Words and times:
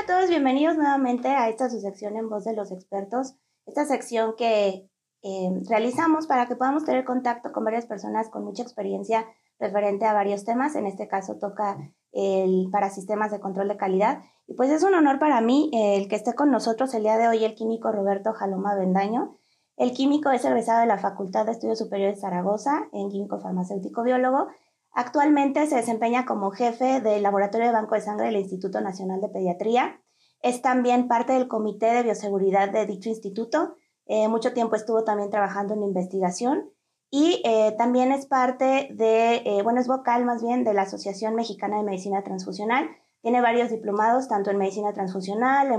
a 0.00 0.06
todos, 0.06 0.30
bienvenidos 0.30 0.76
nuevamente 0.76 1.28
a 1.28 1.50
esta 1.50 1.68
su 1.68 1.78
sección 1.78 2.16
en 2.16 2.30
voz 2.30 2.44
de 2.44 2.54
los 2.54 2.72
expertos, 2.72 3.34
esta 3.66 3.84
sección 3.84 4.34
que 4.34 4.88
eh, 5.22 5.50
realizamos 5.68 6.26
para 6.26 6.46
que 6.46 6.56
podamos 6.56 6.86
tener 6.86 7.04
contacto 7.04 7.52
con 7.52 7.64
varias 7.64 7.84
personas 7.84 8.30
con 8.30 8.42
mucha 8.42 8.62
experiencia 8.62 9.26
referente 9.58 10.06
a 10.06 10.14
varios 10.14 10.46
temas. 10.46 10.74
En 10.74 10.86
este 10.86 11.06
caso 11.06 11.36
toca 11.38 11.76
el 12.12 12.70
para 12.72 12.88
sistemas 12.88 13.30
de 13.30 13.40
control 13.40 13.68
de 13.68 13.76
calidad. 13.76 14.22
Y 14.46 14.54
pues 14.54 14.70
es 14.70 14.84
un 14.84 14.94
honor 14.94 15.18
para 15.18 15.42
mí 15.42 15.70
eh, 15.74 15.98
el 15.98 16.08
que 16.08 16.16
esté 16.16 16.34
con 16.34 16.50
nosotros 16.50 16.94
el 16.94 17.02
día 17.02 17.18
de 17.18 17.28
hoy 17.28 17.44
el 17.44 17.54
químico 17.54 17.92
Roberto 17.92 18.32
Jaloma 18.32 18.74
Bendaño. 18.74 19.36
El 19.76 19.92
químico 19.92 20.30
es 20.30 20.42
egresado 20.46 20.80
de 20.80 20.86
la 20.86 20.96
Facultad 20.96 21.44
de 21.44 21.52
Estudios 21.52 21.78
Superiores 21.78 22.16
de 22.16 22.22
Zaragoza 22.22 22.88
en 22.94 23.10
químico 23.10 23.38
farmacéutico 23.38 24.02
biólogo 24.02 24.48
Actualmente 24.92 25.66
se 25.66 25.76
desempeña 25.76 26.26
como 26.26 26.50
jefe 26.50 27.00
del 27.00 27.22
Laboratorio 27.22 27.68
de 27.68 27.72
Banco 27.72 27.94
de 27.94 28.00
Sangre 28.00 28.26
del 28.26 28.36
Instituto 28.36 28.80
Nacional 28.80 29.20
de 29.20 29.28
Pediatría. 29.28 30.02
Es 30.42 30.62
también 30.62 31.06
parte 31.06 31.32
del 31.32 31.48
Comité 31.48 31.92
de 31.92 32.02
Bioseguridad 32.02 32.70
de 32.70 32.86
dicho 32.86 33.08
instituto. 33.08 33.76
Eh, 34.06 34.28
mucho 34.28 34.52
tiempo 34.52 34.74
estuvo 34.74 35.04
también 35.04 35.30
trabajando 35.30 35.74
en 35.74 35.82
investigación 35.82 36.70
y 37.10 37.42
eh, 37.44 37.74
también 37.76 38.12
es 38.12 38.26
parte 38.26 38.88
de, 38.92 39.42
eh, 39.44 39.62
bueno, 39.62 39.80
es 39.80 39.88
vocal 39.88 40.24
más 40.24 40.42
bien 40.42 40.64
de 40.64 40.74
la 40.74 40.82
Asociación 40.82 41.34
Mexicana 41.34 41.76
de 41.76 41.84
Medicina 41.84 42.22
Transfusional. 42.22 42.88
Tiene 43.20 43.40
varios 43.40 43.70
diplomados, 43.70 44.28
tanto 44.28 44.50
en 44.50 44.58
medicina 44.58 44.92
transfusional, 44.92 45.70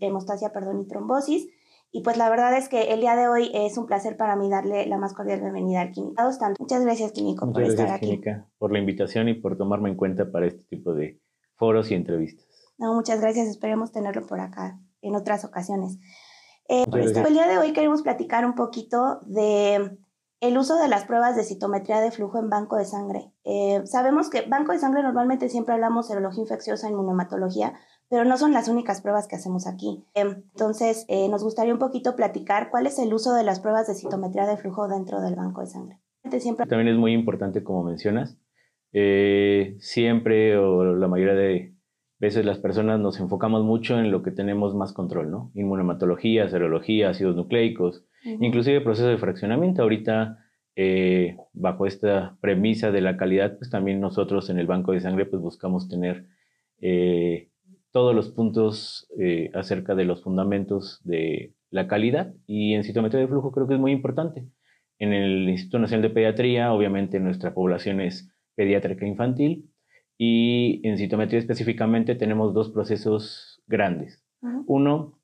hemostasia 0.00 0.52
perdón, 0.52 0.80
y 0.80 0.86
trombosis. 0.86 1.48
Y 1.92 2.02
pues 2.02 2.16
la 2.16 2.30
verdad 2.30 2.56
es 2.56 2.68
que 2.68 2.92
el 2.92 3.00
día 3.00 3.16
de 3.16 3.26
hoy 3.26 3.50
es 3.52 3.76
un 3.76 3.86
placer 3.86 4.16
para 4.16 4.36
mí 4.36 4.48
darle 4.48 4.86
la 4.86 4.96
más 4.96 5.12
cordial 5.12 5.40
bienvenida 5.40 5.80
al 5.80 5.90
Químico. 5.90 6.22
Muchas 6.58 6.84
gracias, 6.84 7.10
Químico, 7.12 7.52
por 7.52 7.62
estar 7.62 7.90
aquí. 7.90 8.06
Química, 8.06 8.46
por 8.58 8.72
la 8.72 8.78
invitación 8.78 9.28
y 9.28 9.34
por 9.34 9.56
tomarme 9.56 9.90
en 9.90 9.96
cuenta 9.96 10.30
para 10.30 10.46
este 10.46 10.62
tipo 10.64 10.94
de 10.94 11.20
foros 11.56 11.90
y 11.90 11.94
entrevistas. 11.94 12.46
No, 12.78 12.94
muchas 12.94 13.20
gracias. 13.20 13.48
Esperemos 13.48 13.90
tenerlo 13.90 14.24
por 14.26 14.40
acá 14.40 14.78
en 15.02 15.16
otras 15.16 15.44
ocasiones. 15.44 15.98
Eh, 16.68 16.84
pues, 16.88 17.16
el 17.16 17.32
día 17.32 17.48
de 17.48 17.58
hoy 17.58 17.72
queremos 17.72 18.02
platicar 18.02 18.46
un 18.46 18.54
poquito 18.54 19.18
de 19.26 19.98
el 20.40 20.56
uso 20.56 20.76
de 20.76 20.88
las 20.88 21.04
pruebas 21.04 21.36
de 21.36 21.44
citometría 21.44 22.00
de 22.00 22.10
flujo 22.10 22.38
en 22.38 22.48
banco 22.48 22.76
de 22.76 22.86
sangre. 22.86 23.30
Eh, 23.44 23.82
sabemos 23.84 24.30
que 24.30 24.42
banco 24.42 24.72
de 24.72 24.78
sangre 24.78 25.02
normalmente 25.02 25.48
siempre 25.48 25.74
hablamos 25.74 26.08
serología 26.08 26.42
infecciosa, 26.42 26.88
inmunomatología, 26.88 27.74
pero 28.08 28.24
no 28.24 28.36
son 28.38 28.52
las 28.52 28.68
únicas 28.68 29.02
pruebas 29.02 29.28
que 29.28 29.36
hacemos 29.36 29.66
aquí. 29.66 30.04
Em, 30.14 30.42
entonces, 30.52 31.04
eh, 31.08 31.28
nos 31.28 31.44
gustaría 31.44 31.72
un 31.74 31.78
poquito 31.78 32.16
platicar 32.16 32.70
cuál 32.70 32.86
es 32.86 32.98
el 32.98 33.12
uso 33.12 33.34
de 33.34 33.44
las 33.44 33.60
pruebas 33.60 33.86
de 33.86 33.94
citometría 33.94 34.46
de 34.46 34.56
flujo 34.56 34.88
dentro 34.88 35.20
del 35.20 35.36
banco 35.36 35.60
de 35.60 35.66
sangre. 35.66 36.00
También 36.68 36.88
es 36.88 36.98
muy 36.98 37.12
importante, 37.12 37.62
como 37.62 37.84
mencionas, 37.84 38.38
eh, 38.92 39.76
siempre 39.78 40.56
o 40.56 40.84
la 40.84 41.08
mayoría 41.08 41.34
de 41.34 41.74
veces 42.20 42.44
las 42.44 42.58
personas 42.58 43.00
nos 43.00 43.18
enfocamos 43.18 43.64
mucho 43.64 43.98
en 43.98 44.10
lo 44.10 44.22
que 44.22 44.30
tenemos 44.30 44.74
más 44.74 44.92
control, 44.92 45.30
¿no? 45.30 45.50
Inmunomatología, 45.54 46.48
serología, 46.48 47.10
ácidos 47.10 47.34
nucleicos, 47.34 48.04
inclusive 48.22 48.80
proceso 48.82 49.08
de 49.08 49.18
fraccionamiento. 49.18 49.82
Ahorita, 49.82 50.38
eh, 50.76 51.36
bajo 51.52 51.86
esta 51.86 52.36
premisa 52.40 52.92
de 52.92 53.00
la 53.00 53.16
calidad, 53.16 53.56
pues 53.56 53.70
también 53.70 54.00
nosotros 54.00 54.50
en 54.50 54.58
el 54.58 54.66
banco 54.66 54.92
de 54.92 55.00
sangre 55.00 55.26
pues 55.26 55.42
buscamos 55.42 55.88
tener 55.88 56.26
todos 57.90 58.14
los 58.14 58.30
puntos 58.30 59.08
eh, 59.18 59.50
acerca 59.54 59.94
de 59.94 60.04
los 60.04 60.22
fundamentos 60.22 61.00
de 61.04 61.54
la 61.70 61.88
calidad 61.88 62.34
y 62.46 62.74
en 62.74 62.84
citometría 62.84 63.20
de 63.20 63.28
flujo 63.28 63.52
creo 63.52 63.66
que 63.66 63.74
es 63.74 63.80
muy 63.80 63.92
importante. 63.92 64.46
En 64.98 65.12
el 65.12 65.48
Instituto 65.48 65.78
Nacional 65.78 66.02
de 66.02 66.10
Pediatría, 66.10 66.72
obviamente 66.72 67.20
nuestra 67.20 67.54
población 67.54 68.00
es 68.00 68.30
pediátrica 68.54 69.06
infantil 69.06 69.69
y 70.22 70.86
en 70.86 70.98
citometría 70.98 71.38
específicamente 71.38 72.14
tenemos 72.14 72.52
dos 72.52 72.68
procesos 72.68 73.62
grandes. 73.66 74.22
Uno, 74.66 75.18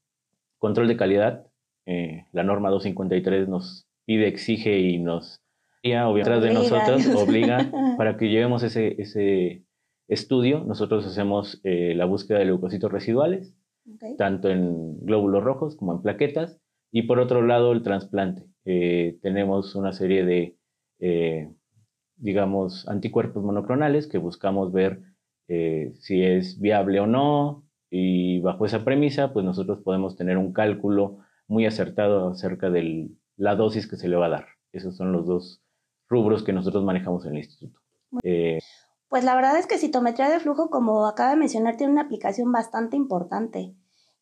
control 0.56 0.88
de 0.88 0.96
calidad. 0.96 1.46
Eh, 1.84 2.24
la 2.32 2.42
norma 2.42 2.70
253 2.70 3.46
nos 3.46 3.86
pide, 4.06 4.26
exige 4.26 4.78
y 4.78 4.98
nos 4.98 5.42
obviamente 5.84 6.46
de 6.46 6.54
nosotros 6.54 7.06
obliga 7.14 7.70
para 7.98 8.16
que 8.16 8.30
llevemos 8.30 8.62
ese, 8.62 8.96
ese 8.98 9.66
estudio, 10.08 10.64
nosotros 10.64 11.04
hacemos 11.04 11.60
eh, 11.62 11.92
la 11.94 12.06
búsqueda 12.06 12.38
de 12.38 12.46
leucocitos 12.46 12.90
residuales, 12.90 13.54
tanto 14.16 14.48
en 14.48 14.98
glóbulos 15.04 15.44
rojos 15.44 15.76
como 15.76 15.92
en 15.92 16.00
plaquetas, 16.00 16.58
y 16.90 17.02
por 17.02 17.20
otro 17.20 17.42
lado 17.42 17.72
el 17.72 17.82
trasplante. 17.82 18.46
Eh, 18.64 19.18
tenemos 19.20 19.74
una 19.74 19.92
serie 19.92 20.24
de, 20.24 20.56
eh, 21.00 21.50
digamos, 22.16 22.88
anticuerpos 22.88 23.44
monoclonales 23.44 24.06
que 24.06 24.18
buscamos 24.18 24.72
ver 24.72 25.02
si 25.48 26.24
es 26.24 26.58
viable 26.58 26.98
o 26.98 27.06
no, 27.06 27.66
y 27.90 28.40
bajo 28.40 28.66
esa 28.66 28.84
premisa, 28.84 29.32
pues 29.32 29.44
nosotros 29.44 29.80
podemos 29.82 30.16
tener 30.16 30.38
un 30.38 30.52
cálculo 30.52 31.18
muy 31.46 31.66
acertado 31.66 32.28
acerca 32.28 32.70
de 32.70 33.10
la 33.36 33.54
dosis 33.54 33.86
que 33.86 33.96
se 33.96 34.08
le 34.08 34.16
va 34.16 34.26
a 34.26 34.30
dar. 34.30 34.46
Esos 34.72 34.96
son 34.96 35.12
los 35.12 35.26
dos 35.26 35.62
rubros 36.08 36.42
que 36.42 36.52
nosotros 36.52 36.84
manejamos 36.84 37.24
en 37.26 37.32
el 37.32 37.38
instituto. 37.38 37.80
Pues 39.08 39.24
la 39.24 39.34
verdad 39.34 39.56
es 39.58 39.66
que 39.66 39.78
citometría 39.78 40.28
de 40.28 40.40
flujo, 40.40 40.68
como 40.70 41.06
acaba 41.06 41.30
de 41.30 41.36
mencionar, 41.36 41.76
tiene 41.76 41.92
una 41.92 42.02
aplicación 42.02 42.50
bastante 42.50 42.96
importante. 42.96 43.74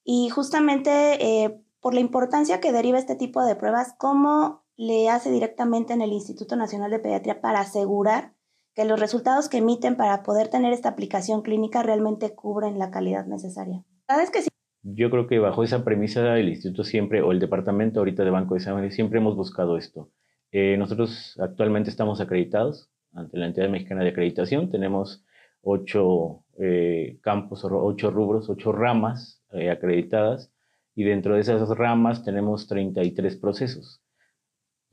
Y 0.04 0.28
justamente 0.28 1.44
eh, 1.44 1.60
por 1.80 1.94
la 1.94 2.00
importancia 2.00 2.60
que 2.60 2.72
deriva 2.72 2.98
este 2.98 3.16
tipo 3.16 3.42
de 3.44 3.56
pruebas, 3.56 3.94
¿cómo 3.98 4.63
le 4.76 5.08
hace 5.08 5.30
directamente 5.30 5.92
en 5.92 6.02
el 6.02 6.12
Instituto 6.12 6.56
Nacional 6.56 6.90
de 6.90 6.98
Pediatría 6.98 7.40
para 7.40 7.60
asegurar 7.60 8.32
que 8.74 8.84
los 8.84 8.98
resultados 8.98 9.48
que 9.48 9.58
emiten 9.58 9.96
para 9.96 10.22
poder 10.22 10.48
tener 10.48 10.72
esta 10.72 10.88
aplicación 10.88 11.42
clínica 11.42 11.82
realmente 11.82 12.34
cubren 12.34 12.78
la 12.78 12.90
calidad 12.90 13.26
necesaria? 13.26 13.84
La 14.08 14.16
verdad 14.16 14.24
es 14.24 14.30
que 14.30 14.42
sí. 14.42 14.48
Yo 14.82 15.10
creo 15.10 15.26
que 15.26 15.38
bajo 15.38 15.64
esa 15.64 15.84
premisa 15.84 16.38
el 16.38 16.48
instituto 16.48 16.84
siempre, 16.84 17.22
o 17.22 17.32
el 17.32 17.40
departamento 17.40 18.00
ahorita 18.00 18.24
de 18.24 18.30
Banco 18.30 18.54
de 18.54 18.60
Sangre, 18.60 18.90
siempre 18.90 19.18
hemos 19.18 19.36
buscado 19.36 19.78
esto. 19.78 20.10
Eh, 20.52 20.76
nosotros 20.76 21.38
actualmente 21.40 21.88
estamos 21.88 22.20
acreditados 22.20 22.90
ante 23.12 23.38
la 23.38 23.46
entidad 23.46 23.70
mexicana 23.70 24.02
de 24.02 24.10
acreditación. 24.10 24.70
Tenemos 24.70 25.24
ocho 25.62 26.44
eh, 26.58 27.18
campos, 27.22 27.64
ocho 27.64 28.10
rubros, 28.10 28.50
ocho 28.50 28.72
ramas 28.72 29.42
eh, 29.52 29.70
acreditadas 29.70 30.52
y 30.94 31.04
dentro 31.04 31.34
de 31.34 31.40
esas 31.40 31.66
ramas 31.70 32.22
tenemos 32.22 32.66
33 32.66 33.36
procesos. 33.36 34.03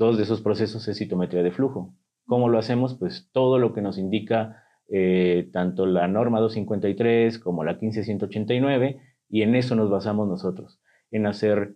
Dos 0.02 0.18
de 0.18 0.24
esos 0.24 0.42
procesos 0.42 0.88
es 0.88 0.98
citometría 0.98 1.44
de 1.44 1.52
flujo. 1.52 1.94
¿Cómo 2.26 2.50
lo 2.50 2.58
hacemos? 2.58 2.96
Pues 2.96 3.30
todo 3.32 3.60
lo 3.60 3.72
que 3.72 3.84
nos 3.84 4.00
indica 4.00 4.64
eh, 4.90 5.50
tanto 5.54 5.86
la 5.86 6.08
norma 6.08 6.40
253 6.40 7.38
como 7.38 7.64
la 7.64 7.78
15189 7.78 9.00
y 9.30 9.44
en 9.44 9.56
eso 9.56 9.76
nos 9.76 9.92
basamos 9.92 10.28
nosotros, 10.28 10.82
en 11.12 11.28
hacer 11.28 11.76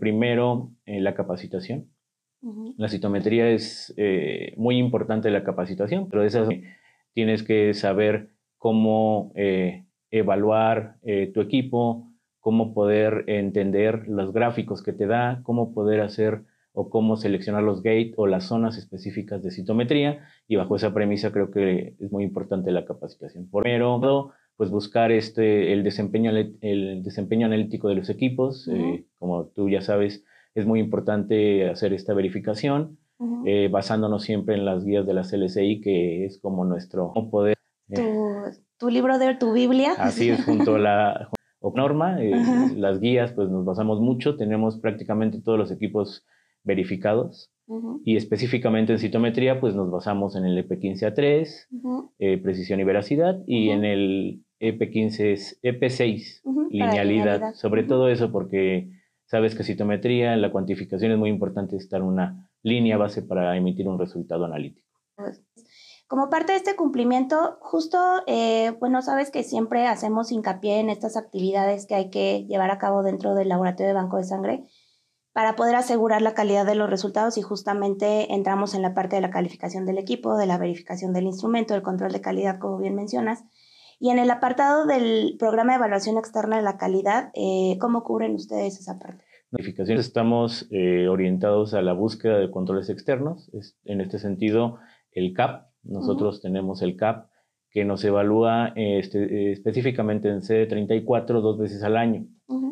primero 0.00 0.72
la 0.86 1.14
capacitación, 1.14 1.90
la 2.76 2.88
citometría 2.88 3.50
es 3.50 3.92
eh, 3.96 4.54
muy 4.56 4.78
importante 4.78 5.30
la 5.30 5.42
capacitación, 5.42 6.08
pero 6.08 6.22
de 6.22 6.28
esas 6.28 6.48
tienes 7.12 7.42
que 7.42 7.74
saber 7.74 8.30
cómo 8.56 9.32
eh, 9.34 9.86
evaluar 10.10 10.96
eh, 11.02 11.30
tu 11.32 11.40
equipo, 11.40 12.12
cómo 12.40 12.72
poder 12.72 13.24
entender 13.26 14.06
los 14.08 14.32
gráficos 14.32 14.82
que 14.82 14.92
te 14.92 15.06
da, 15.06 15.40
cómo 15.42 15.74
poder 15.74 16.00
hacer 16.00 16.44
o 16.78 16.90
cómo 16.90 17.16
seleccionar 17.16 17.62
los 17.62 17.82
gates 17.82 18.12
o 18.18 18.26
las 18.26 18.44
zonas 18.44 18.76
específicas 18.76 19.42
de 19.42 19.50
citometría 19.50 20.28
y 20.46 20.56
bajo 20.56 20.76
esa 20.76 20.92
premisa 20.92 21.32
creo 21.32 21.50
que 21.50 21.94
es 21.98 22.12
muy 22.12 22.22
importante 22.22 22.70
la 22.70 22.84
capacitación. 22.84 23.48
Primero, 23.50 24.32
pues 24.58 24.70
buscar 24.70 25.10
este, 25.10 25.72
el, 25.72 25.82
desempeño, 25.82 26.30
el 26.60 27.02
desempeño 27.02 27.46
analítico 27.46 27.88
de 27.88 27.94
los 27.94 28.10
equipos, 28.10 28.68
como 29.18 29.46
tú 29.46 29.70
ya 29.70 29.80
sabes, 29.80 30.22
es 30.54 30.66
muy 30.66 30.80
importante 30.80 31.66
hacer 31.66 31.94
esta 31.94 32.12
verificación, 32.12 32.98
eh, 33.46 33.68
basándonos 33.72 34.24
siempre 34.24 34.54
en 34.54 34.66
las 34.66 34.84
guías 34.84 35.06
de 35.06 35.14
la 35.14 35.22
CLCI, 35.22 35.80
que 35.80 36.26
es 36.26 36.38
como 36.38 36.66
nuestro 36.66 37.10
poder. 37.30 37.56
Eh, 37.88 37.96
tu, 38.76 38.90
libro 38.90 39.18
de 39.18 39.34
tu 39.36 39.54
Biblia. 39.54 39.94
Así 39.98 40.28
es, 40.28 40.44
junto 40.44 40.74
a 40.74 40.78
la 40.78 41.30
norma, 41.74 42.22
eh, 42.22 42.32
las 42.76 43.00
guías, 43.00 43.32
pues 43.32 43.48
nos 43.48 43.64
basamos 43.64 44.00
mucho, 44.00 44.36
tenemos 44.36 44.78
prácticamente 44.78 45.40
todos 45.40 45.58
los 45.58 45.70
equipos 45.70 46.26
verificados. 46.66 47.50
Y 48.04 48.16
específicamente 48.16 48.92
en 48.92 49.00
citometría, 49.00 49.58
pues 49.58 49.74
nos 49.74 49.90
basamos 49.90 50.36
en 50.36 50.44
el 50.44 50.56
EP15A3, 50.68 52.40
precisión 52.40 52.78
y 52.78 52.84
veracidad, 52.84 53.42
y 53.46 53.70
en 53.70 53.84
el 53.84 54.44
EP15, 54.60 55.58
EP6, 55.62 56.42
linealidad. 56.70 57.54
Sobre 57.54 57.82
todo 57.82 58.08
eso, 58.08 58.30
porque 58.30 58.88
Sabes 59.26 59.56
que 59.56 59.64
citometría, 59.64 60.34
en 60.34 60.40
la 60.40 60.52
cuantificación 60.52 61.10
es 61.10 61.18
muy 61.18 61.30
importante 61.30 61.76
estar 61.76 62.00
una 62.02 62.48
línea 62.62 62.96
base 62.96 63.22
para 63.22 63.56
emitir 63.56 63.88
un 63.88 63.98
resultado 63.98 64.44
analítico. 64.44 64.86
Como 66.06 66.30
parte 66.30 66.52
de 66.52 66.58
este 66.58 66.76
cumplimiento, 66.76 67.58
justo, 67.60 67.98
eh, 68.28 68.70
bueno, 68.78 69.02
sabes 69.02 69.32
que 69.32 69.42
siempre 69.42 69.88
hacemos 69.88 70.30
hincapié 70.30 70.78
en 70.78 70.90
estas 70.90 71.16
actividades 71.16 71.86
que 71.86 71.96
hay 71.96 72.10
que 72.10 72.46
llevar 72.46 72.70
a 72.70 72.78
cabo 72.78 73.02
dentro 73.02 73.34
del 73.34 73.48
laboratorio 73.48 73.88
de 73.88 73.94
banco 73.94 74.16
de 74.16 74.24
sangre 74.24 74.64
para 75.36 75.54
poder 75.54 75.74
asegurar 75.74 76.22
la 76.22 76.32
calidad 76.32 76.64
de 76.64 76.74
los 76.74 76.88
resultados 76.88 77.36
y 77.36 77.42
justamente 77.42 78.32
entramos 78.32 78.74
en 78.74 78.80
la 78.80 78.94
parte 78.94 79.16
de 79.16 79.20
la 79.20 79.28
calificación 79.28 79.84
del 79.84 79.98
equipo, 79.98 80.38
de 80.38 80.46
la 80.46 80.56
verificación 80.56 81.12
del 81.12 81.26
instrumento, 81.26 81.74
del 81.74 81.82
control 81.82 82.10
de 82.10 82.22
calidad, 82.22 82.58
como 82.58 82.78
bien 82.78 82.94
mencionas. 82.94 83.44
Y 84.00 84.08
en 84.08 84.18
el 84.18 84.30
apartado 84.30 84.86
del 84.86 85.36
programa 85.38 85.72
de 85.72 85.76
evaluación 85.76 86.16
externa 86.16 86.56
de 86.56 86.62
la 86.62 86.78
calidad, 86.78 87.32
eh, 87.34 87.76
¿cómo 87.82 88.02
cubren 88.02 88.34
ustedes 88.34 88.80
esa 88.80 88.98
parte? 88.98 89.24
Notificaciones 89.50 90.06
estamos 90.06 90.68
eh, 90.70 91.06
orientados 91.06 91.74
a 91.74 91.82
la 91.82 91.92
búsqueda 91.92 92.38
de 92.38 92.50
controles 92.50 92.88
externos. 92.88 93.50
en 93.84 94.00
este 94.00 94.18
sentido, 94.18 94.78
el 95.10 95.34
CAP, 95.34 95.66
nosotros 95.82 96.40
tenemos 96.40 96.80
el 96.80 96.96
CAP 96.96 97.28
que 97.76 97.84
nos 97.84 98.02
evalúa 98.04 98.72
este, 98.74 99.52
específicamente 99.52 100.30
en 100.30 100.40
CD34 100.40 101.42
dos 101.42 101.58
veces 101.58 101.82
al 101.82 101.98
año. 101.98 102.26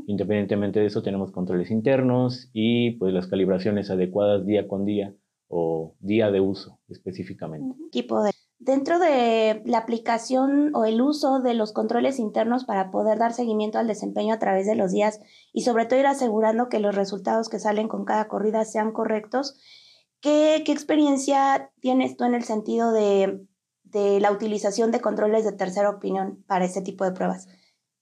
Independientemente 0.06 0.80
de 0.80 0.86
eso, 0.86 1.02
tenemos 1.02 1.30
controles 1.30 1.70
internos 1.70 2.48
y 2.54 2.92
pues 2.92 3.12
las 3.12 3.26
calibraciones 3.26 3.90
adecuadas 3.90 4.46
día 4.46 4.66
con 4.66 4.86
día 4.86 5.14
o 5.46 5.94
día 6.00 6.30
de 6.30 6.40
uso 6.40 6.80
específicamente. 6.88 7.76
Equipo 7.88 8.22
de 8.22 8.30
Dentro 8.58 8.98
de 8.98 9.60
la 9.66 9.76
aplicación 9.76 10.74
o 10.74 10.86
el 10.86 11.02
uso 11.02 11.40
de 11.40 11.52
los 11.52 11.74
controles 11.74 12.18
internos 12.18 12.64
para 12.64 12.90
poder 12.90 13.18
dar 13.18 13.34
seguimiento 13.34 13.78
al 13.78 13.86
desempeño 13.86 14.32
a 14.32 14.38
través 14.38 14.66
de 14.66 14.74
los 14.74 14.90
días 14.90 15.20
y 15.52 15.64
sobre 15.64 15.84
todo 15.84 16.00
ir 16.00 16.06
asegurando 16.06 16.70
que 16.70 16.78
los 16.78 16.94
resultados 16.94 17.50
que 17.50 17.58
salen 17.58 17.88
con 17.88 18.06
cada 18.06 18.26
corrida 18.26 18.64
sean 18.64 18.92
correctos, 18.92 19.60
¿qué, 20.22 20.56
experiencia 20.66 21.72
tienes 21.80 22.16
tú 22.16 22.24
en 22.24 22.34
el 22.34 22.44
sentido 22.44 22.90
de, 22.90 23.44
la 23.94 24.32
utilización 24.32 24.90
de 24.90 25.00
controles 25.00 25.44
de 25.44 25.52
tercera 25.52 25.90
opinión 25.90 26.44
para 26.46 26.64
este 26.64 26.82
tipo 26.82 27.04
de 27.04 27.12
pruebas? 27.12 27.48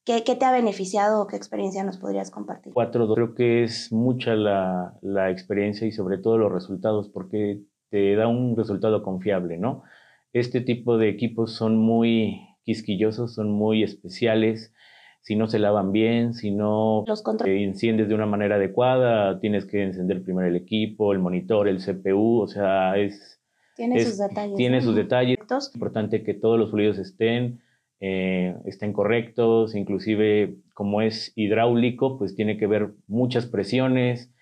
¿Qué, 0.05 0.21
te 0.21 0.44
ha 0.44 0.53
beneficiado 0.53 1.23
o 1.23 1.27
qué 1.27 1.37
experiencia 1.37 1.85
nos 1.85 1.99
podrías 1.99 2.31
compartir? 2.31 2.73
Cuatro, 2.73 3.12
creo 3.15 3.35
que 3.35 3.62
es 3.62 3.93
mucha 3.93 4.35
la, 4.35 4.99
la 5.00 5.31
experiencia 5.31 5.87
y 5.87 5.93
sobre 5.93 6.19
todo 6.19 6.39
los 6.39 6.50
resultados 6.50 7.09
porque 7.09 7.62
te 7.91 8.17
da 8.17 8.27
un 8.27 8.56
resultado 8.56 9.03
confiable, 9.03 9.59
¿no? 9.59 9.85
este 10.33 10.61
tipo 10.61 10.99
de 10.99 11.09
equipos 11.09 11.53
son 11.53 11.77
muy 11.77 12.41
quisquillosos, 12.65 13.35
son 13.35 13.50
muy 13.50 13.83
especiales. 13.83 14.75
Si 15.21 15.37
no 15.37 15.47
se 15.47 15.59
lavan 15.59 15.93
bien, 15.93 16.35
si 16.35 16.50
no 16.50 17.05
enciendes 17.44 18.09
de 18.09 18.15
una 18.15 18.27
manera 18.27 18.56
adecuada, 18.56 19.39
tienes 19.39 19.67
que 19.67 19.85
encender 19.85 20.25
primero 20.25 20.49
el 20.49 20.56
equipo, 20.56 21.12
el 21.12 21.21
monitor, 21.21 21.69
el 21.69 21.79
CPU, 21.79 22.41
o 22.41 22.49
sea, 22.49 22.97
es... 22.97 23.31
Tiene 23.77 24.05
sus 24.05 24.19
detalles. 24.19 24.57
Tiene 24.57 24.81
sus 24.81 24.95
detalles. 24.95 25.39
Es 25.41 25.75
importante 25.75 26.23
que 26.23 26.35
todos 26.35 26.59
los 26.59 26.71
fluidos 26.71 26.99
estén, 26.99 27.61
eh, 28.01 28.57
estén 28.65 28.93
correctos, 28.93 29.75
inclusive 29.75 30.57
como 30.75 31.03
es 31.03 31.33
hidráulico, 31.37 32.19
pues 32.19 32.35
tiene 32.35 32.57
que 32.59 32.67
ver 32.67 32.93
muchas 33.07 33.47
presiones, 33.47 34.33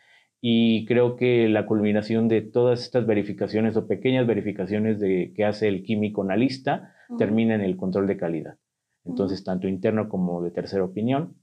y 0.40 0.86
creo 0.86 1.16
que 1.16 1.48
la 1.48 1.66
culminación 1.66 2.28
de 2.28 2.40
todas 2.40 2.80
estas 2.82 3.06
verificaciones 3.06 3.76
o 3.76 3.86
pequeñas 3.86 4.26
verificaciones 4.26 4.98
de, 4.98 5.32
que 5.36 5.44
hace 5.44 5.68
el 5.68 5.82
químico 5.82 6.22
analista 6.22 6.94
termina 7.18 7.54
en 7.54 7.60
el 7.60 7.76
control 7.76 8.06
de 8.06 8.16
calidad. 8.16 8.56
Entonces, 9.04 9.44
tanto 9.44 9.68
interno 9.68 10.08
como 10.08 10.42
de 10.42 10.50
tercera 10.50 10.84
opinión, 10.84 11.34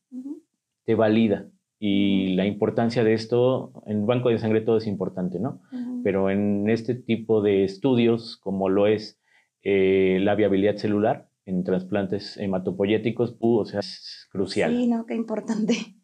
te 0.85 0.95
valida. 0.95 1.47
Y 1.79 2.33
la 2.35 2.47
importancia 2.47 3.03
de 3.03 3.13
esto, 3.13 3.83
en 3.85 4.07
banco 4.07 4.29
de 4.29 4.39
sangre 4.39 4.61
todo 4.61 4.77
es 4.77 4.87
importante, 4.87 5.39
¿no? 5.39 5.61
Pero 6.07 6.29
en 6.29 6.69
este 6.69 6.95
tipo 6.95 7.41
de 7.41 7.65
estudios, 7.65 8.37
como 8.37 8.69
lo 8.69 8.87
es 8.87 9.19
eh, 9.61 10.19
la 10.21 10.35
viabilidad 10.35 10.77
celular 10.77 11.29
en 11.43 11.65
trasplantes 11.65 12.37
hematopoyéticos, 12.37 13.35
o 13.41 13.65
sea, 13.65 13.81
es 13.81 14.25
crucial. 14.31 14.73
Sí, 14.73 14.87
no, 14.87 15.05
qué 15.05 15.15
importante. 15.15 15.73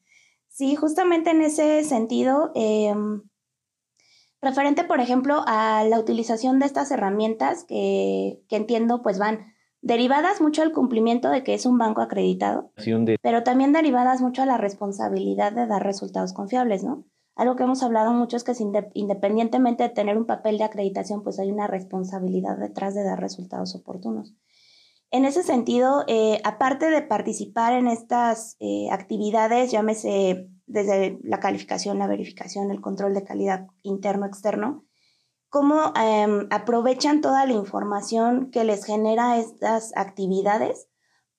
Sí, 0.49 0.75
justamente 0.75 1.31
en 1.31 1.41
ese 1.41 1.83
sentido, 1.83 2.51
em, 2.53 3.23
referente, 4.41 4.83
por 4.83 4.99
ejemplo, 4.99 5.41
a 5.47 5.85
la 5.85 5.99
utilización 5.99 6.59
de 6.59 6.65
estas 6.65 6.91
herramientas 6.91 7.63
que, 7.63 8.43
entiendo, 8.51 9.01
pues 9.01 9.17
van 9.17 9.53
derivadas 9.81 10.41
mucho 10.41 10.61
al 10.61 10.73
cumplimiento 10.73 11.29
de 11.29 11.43
que 11.43 11.53
es 11.53 11.65
un 11.65 11.77
banco 11.77 12.01
acreditado, 12.01 12.71
pero 13.21 13.43
también 13.43 13.71
derivadas 13.71 14.21
mucho 14.21 14.43
a 14.43 14.45
la 14.45 14.57
responsabilidad 14.57 15.53
de 15.53 15.65
dar 15.65 15.81
resultados 15.81 16.33
confiables, 16.33 16.83
¿no? 16.83 17.05
Algo 17.35 17.55
que 17.55 17.63
hemos 17.63 17.81
hablado 17.81 18.13
mucho 18.13 18.37
es 18.37 18.43
que 18.43 18.53
independientemente 18.93 19.83
de 19.83 19.89
tener 19.89 20.17
un 20.17 20.25
papel 20.25 20.57
de 20.57 20.65
acreditación, 20.65 21.23
pues 21.23 21.39
hay 21.39 21.51
una 21.51 21.67
responsabilidad 21.67 22.57
detrás 22.57 22.93
de 22.93 23.03
dar 23.03 23.19
resultados 23.19 23.75
oportunos. 23.75 24.35
En 25.09 25.25
ese 25.25 25.43
sentido, 25.43 26.03
eh, 26.07 26.41
aparte 26.43 26.89
de 26.89 27.01
participar 27.03 27.73
en 27.73 27.87
estas 27.87 28.55
eh, 28.59 28.87
actividades, 28.91 29.71
llámese 29.71 30.49
desde 30.65 31.19
la 31.23 31.39
calificación, 31.39 31.99
la 31.99 32.07
verificación, 32.07 32.71
el 32.71 32.81
control 32.81 33.13
de 33.13 33.23
calidad 33.23 33.67
interno-externo, 33.83 34.85
¿cómo 35.49 35.93
em, 35.95 36.47
aprovechan 36.49 37.21
toda 37.21 37.45
la 37.45 37.53
información 37.53 38.49
que 38.49 38.63
les 38.63 38.85
genera 38.85 39.37
estas 39.37 39.91
actividades 39.95 40.87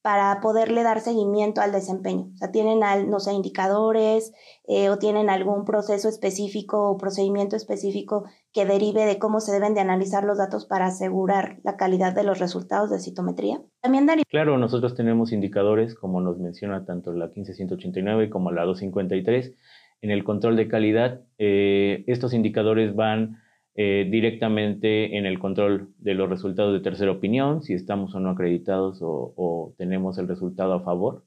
para 0.04 0.42
poderle 0.42 0.82
dar 0.82 1.00
seguimiento 1.00 1.62
al 1.62 1.72
desempeño. 1.72 2.26
O 2.34 2.36
sea, 2.36 2.52
tienen, 2.52 2.80
no 3.08 3.20
sé, 3.20 3.32
indicadores 3.32 4.34
eh, 4.68 4.90
o 4.90 4.98
tienen 4.98 5.30
algún 5.30 5.64
proceso 5.64 6.10
específico 6.10 6.90
o 6.90 6.98
procedimiento 6.98 7.56
específico 7.56 8.26
que 8.52 8.66
derive 8.66 9.06
de 9.06 9.18
cómo 9.18 9.40
se 9.40 9.50
deben 9.50 9.72
de 9.72 9.80
analizar 9.80 10.24
los 10.24 10.36
datos 10.36 10.66
para 10.66 10.88
asegurar 10.88 11.58
la 11.64 11.78
calidad 11.78 12.14
de 12.14 12.22
los 12.22 12.38
resultados 12.38 12.90
de 12.90 13.00
citometría. 13.00 13.62
También 13.80 14.06
Claro, 14.28 14.58
nosotros 14.58 14.94
tenemos 14.94 15.32
indicadores, 15.32 15.94
como 15.94 16.20
nos 16.20 16.38
menciona 16.38 16.84
tanto 16.84 17.14
la 17.14 17.30
15189 17.30 18.28
como 18.28 18.52
la 18.52 18.64
253. 18.64 19.54
En 20.02 20.10
el 20.10 20.22
control 20.22 20.56
de 20.56 20.68
calidad, 20.68 21.22
eh, 21.38 22.04
estos 22.08 22.34
indicadores 22.34 22.94
van 22.94 23.38
eh, 23.76 24.06
directamente 24.08 25.16
en 25.18 25.26
el 25.26 25.40
control 25.40 25.88
de 25.98 26.14
los 26.14 26.30
resultados 26.30 26.72
de 26.72 26.78
tercera 26.78 27.10
opinión, 27.10 27.64
si 27.64 27.74
estamos 27.74 28.14
o 28.14 28.20
no 28.20 28.30
acreditados 28.30 29.00
o, 29.00 29.74
tenemos 29.76 30.16
el 30.18 30.28
resultado 30.28 30.74
a 30.74 30.84
favor. 30.84 31.24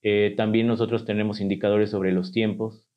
Eh, 0.00 0.32
también 0.34 0.66
nosotros 0.66 1.04
tenemos 1.04 1.42
indicadores 1.42 1.90
sobre 1.90 2.12
los 2.12 2.32
tiempos. 2.32 2.88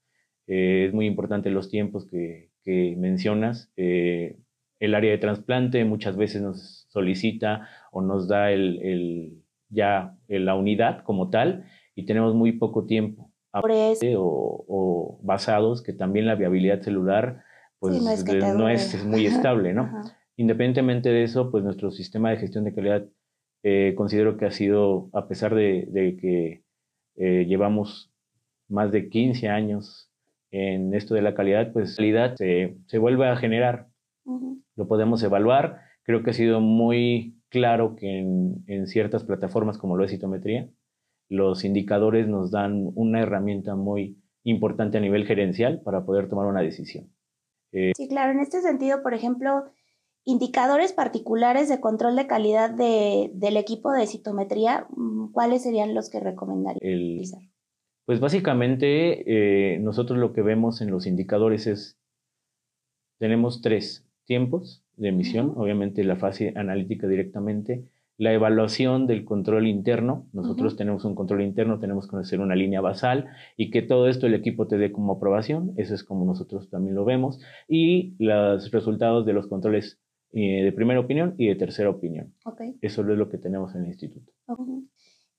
Eh, 0.47 0.85
es 0.87 0.93
muy 0.93 1.07
importante 1.07 1.49
los 1.49 1.69
tiempos 1.69 2.07
que, 2.09 2.51
mencionas. 2.97 3.71
el 3.75 4.95
área 4.95 5.11
de 5.11 5.17
trasplante 5.17 5.83
muchas 5.85 6.15
veces 6.15 6.41
nos 6.41 6.87
solicita 6.89 7.67
o 7.91 8.01
nos 8.01 8.27
da 8.27 8.51
el, 8.51 9.43
ya 9.69 10.17
la 10.27 10.55
unidad 10.55 11.03
como 11.03 11.29
tal 11.29 11.65
y 11.95 12.05
tenemos 12.05 12.33
muy 12.33 12.53
poco 12.53 12.85
tiempo. 12.85 13.29
O, 14.17 14.65
o 14.67 15.19
basados 15.21 15.83
que 15.83 15.93
también 15.93 16.25
la 16.25 16.35
viabilidad 16.35 16.81
celular 16.81 17.44
pues 17.87 18.01
no, 18.55 18.69
es, 18.69 19.05
muy 19.05 19.25
estable, 19.25 19.73
¿no? 19.73 19.89
Independientemente 20.37 21.09
de 21.09 21.23
eso, 21.23 21.51
pues 21.51 21.63
nuestro 21.63 21.91
sistema 21.91 22.29
de 22.29 22.37
gestión 22.37 22.63
de 22.63 22.73
calidad 22.73 23.05
eh, 23.63 23.93
considero 23.95 24.37
que 24.37 24.45
ha 24.45 24.51
sido, 24.51 25.09
a 25.13 25.27
pesar 25.27 25.55
de, 25.55 26.17
que 26.21 26.63
eh, 27.15 27.45
llevamos 27.45 28.11
más 28.67 28.91
de 28.91 29.09
15 29.09 29.49
años 29.49 30.11
en 30.51 30.93
esto 30.93 31.15
de 31.15 31.21
la 31.21 31.33
calidad, 31.33 31.71
pues 31.73 31.95
calidad 31.95 32.35
se, 32.35 32.77
se 32.87 32.97
vuelve 32.97 33.27
a 33.27 33.35
generar. 33.35 33.87
Lo 34.75 34.87
podemos 34.87 35.23
evaluar. 35.23 35.81
Creo 36.03 36.23
que 36.23 36.31
ha 36.31 36.33
sido 36.33 36.61
muy 36.61 37.39
claro 37.49 37.95
que 37.95 38.19
en, 38.19 38.63
en 38.67 38.87
ciertas 38.87 39.23
plataformas 39.23 39.77
como 39.77 39.97
lo 39.97 40.03
es 40.03 40.11
citometría, 40.11 40.69
los 41.29 41.65
indicadores 41.65 42.27
nos 42.27 42.51
dan 42.51 42.91
una 42.95 43.21
herramienta 43.21 43.75
muy 43.75 44.21
importante 44.43 44.97
a 44.97 45.01
nivel 45.01 45.25
gerencial 45.25 45.81
para 45.81 46.05
poder 46.05 46.29
tomar 46.29 46.45
una 46.45 46.61
decisión. 46.61 47.09
Eh, 47.75 47.91
sí, 47.95 48.07
claro, 48.07 48.31
en 48.31 48.39
este 48.39 48.61
sentido, 48.61 49.03
por 49.03 49.13
ejemplo, 49.13 49.65
indicadores 50.23 50.93
particulares 50.93 51.67
de 51.67 51.81
control 51.81 52.15
de 52.15 52.25
calidad 52.25 52.69
del 52.71 53.57
equipo 53.57 53.91
de 53.91 54.07
citometría, 54.07 54.87
mm, 54.95 55.31
¿cuáles 55.33 55.63
serían 55.63 55.93
los 55.93 56.09
que 56.09 56.21
recomendaría 56.21 56.77
utilizar? 56.77 57.41
Pues 58.05 58.19
básicamente 58.19 59.75
eh, 59.75 59.79
nosotros 59.79 60.17
lo 60.17 60.31
que 60.31 60.41
vemos 60.41 60.81
en 60.81 60.89
los 60.89 61.05
indicadores 61.05 61.67
es, 61.67 61.99
tenemos 63.19 63.61
tres 63.61 64.07
tiempos 64.25 64.83
de 64.95 65.09
emisión, 65.09 65.53
obviamente 65.57 66.03
la 66.03 66.15
fase 66.15 66.53
analítica 66.55 67.07
directamente, 67.07 67.83
la 68.17 68.33
evaluación 68.33 69.07
del 69.07 69.25
control 69.25 69.67
interno. 69.67 70.27
Nosotros 70.31 70.77
tenemos 70.77 71.03
un 71.05 71.15
control 71.15 71.41
interno, 71.41 71.79
tenemos 71.79 72.07
que 72.07 72.17
hacer 72.17 72.39
una 72.39 72.55
línea 72.55 72.81
basal 72.81 73.27
y 73.57 73.71
que 73.71 73.81
todo 73.81 74.07
esto 74.07 74.27
el 74.27 74.33
equipo 74.33 74.67
te 74.67 74.77
dé 74.77 74.91
como 74.91 75.13
aprobación. 75.13 75.73
Eso 75.77 75.93
es 75.93 76.03
como 76.03 76.25
nosotros 76.25 76.69
también 76.69 76.95
lo 76.95 77.03
vemos. 77.03 77.39
Y 77.67 78.15
los 78.23 78.71
resultados 78.71 79.25
de 79.25 79.33
los 79.33 79.47
controles 79.47 79.99
eh, 80.31 80.63
de 80.63 80.71
primera 80.71 80.99
opinión 80.99 81.35
y 81.37 81.47
de 81.47 81.55
tercera 81.55 81.89
opinión. 81.89 82.33
Eso 82.81 83.01
es 83.01 83.07
lo 83.07 83.29
que 83.29 83.37
tenemos 83.37 83.75
en 83.75 83.81
el 83.81 83.87
instituto. 83.87 84.31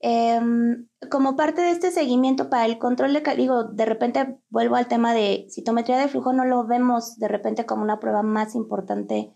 Em, 0.00 0.86
como 1.10 1.36
parte 1.36 1.62
de 1.62 1.70
este 1.70 1.90
seguimiento 1.90 2.50
para 2.50 2.66
el 2.66 2.78
control 2.78 3.14
de, 3.14 3.22
digo, 3.36 3.64
de 3.64 3.86
repente 3.86 4.38
vuelvo 4.50 4.76
al 4.76 4.88
tema 4.88 5.14
de 5.14 5.46
citometría 5.50 5.98
de 5.98 6.08
flujo, 6.08 6.34
no 6.34 6.44
lo 6.44 6.66
vemos 6.66 7.18
de 7.18 7.28
repente 7.28 7.64
como 7.64 7.82
una 7.82 7.98
prueba 7.98 8.22
más 8.22 8.54
importante 8.54 9.32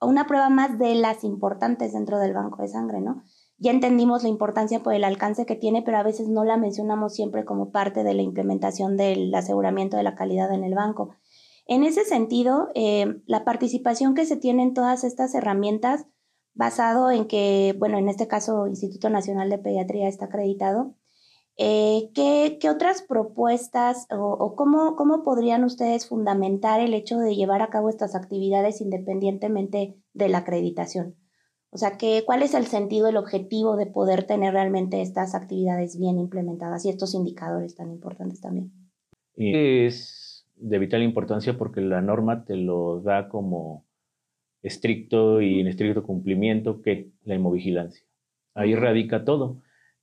una 0.00 0.26
prueba 0.26 0.48
más 0.48 0.78
de 0.78 0.94
las 0.94 1.24
importantes 1.24 1.92
dentro 1.92 2.18
del 2.18 2.34
banco 2.34 2.62
de 2.62 2.68
sangre, 2.68 3.00
¿no? 3.00 3.22
Ya 3.58 3.72
entendimos 3.72 4.22
la 4.22 4.28
importancia 4.28 4.82
por 4.82 4.94
el 4.94 5.02
alcance 5.02 5.44
que 5.44 5.56
tiene, 5.56 5.82
pero 5.82 5.96
a 5.96 6.04
veces 6.04 6.28
no 6.28 6.44
la 6.44 6.56
mencionamos 6.56 7.14
siempre 7.14 7.44
como 7.44 7.72
parte 7.72 8.04
de 8.04 8.14
la 8.14 8.22
implementación 8.22 8.96
del 8.96 9.34
aseguramiento 9.34 9.96
de 9.96 10.04
la 10.04 10.14
calidad 10.14 10.52
en 10.52 10.62
el 10.62 10.74
banco. 10.74 11.16
En 11.66 11.82
ese 11.82 12.04
sentido, 12.04 12.68
eh, 12.74 13.20
la 13.26 13.44
participación 13.44 14.14
que 14.14 14.26
se 14.26 14.36
tiene 14.36 14.62
en 14.62 14.74
todas 14.74 15.02
estas 15.02 15.34
herramientas 15.34 16.06
basado 16.54 17.10
en 17.10 17.26
que, 17.26 17.74
bueno, 17.78 17.98
en 17.98 18.08
este 18.08 18.26
caso 18.26 18.66
Instituto 18.66 19.10
Nacional 19.10 19.50
de 19.50 19.58
Pediatría 19.58 20.08
está 20.08 20.26
acreditado. 20.26 20.94
Eh, 21.60 22.10
¿qué, 22.14 22.70
otras 22.70 23.02
propuestas 23.02 24.06
o, 24.10 24.54
cómo, 24.54 24.94
cómo, 24.94 25.24
podrían 25.24 25.64
ustedes 25.64 26.08
fundamentar 26.08 26.80
el 26.80 26.94
hecho 26.94 27.18
de 27.18 27.34
llevar 27.34 27.62
a 27.62 27.68
cabo 27.68 27.88
estas 27.88 28.14
actividades 28.14 28.80
independientemente 28.80 29.96
de 30.14 30.28
la 30.28 30.38
acreditación? 30.38 31.16
O 31.70 31.76
sea, 31.76 31.98
¿qué, 31.98 32.22
¿cuál 32.24 32.44
es 32.44 32.54
el 32.54 32.66
sentido, 32.66 33.08
el 33.08 33.16
objetivo 33.16 33.76
de 33.76 33.86
poder 33.86 34.22
tener 34.22 34.52
realmente 34.52 35.02
estas 35.02 35.34
actividades 35.34 35.98
bien 35.98 36.18
implementadas 36.18 36.84
y 36.84 36.90
estos 36.90 37.12
indicadores 37.14 37.74
tan 37.74 37.90
importantes 37.90 38.40
también? 38.40 38.70
Es 39.34 40.46
de 40.54 40.78
vital 40.78 41.02
importancia 41.02 41.58
porque 41.58 41.80
la 41.80 42.00
norma 42.00 42.44
te 42.44 42.54
lo 42.54 43.00
da 43.00 43.28
como 43.28 43.84
estricto 44.62 45.40
y 45.40 45.58
en 45.58 45.66
estricto 45.66 46.04
cumplimiento 46.04 46.82
que 46.82 47.10
la 47.24 47.34
hemovigilancia. 47.34 48.04
Ahí 48.54 48.76
radica 48.76 49.24
todo. 49.24 49.60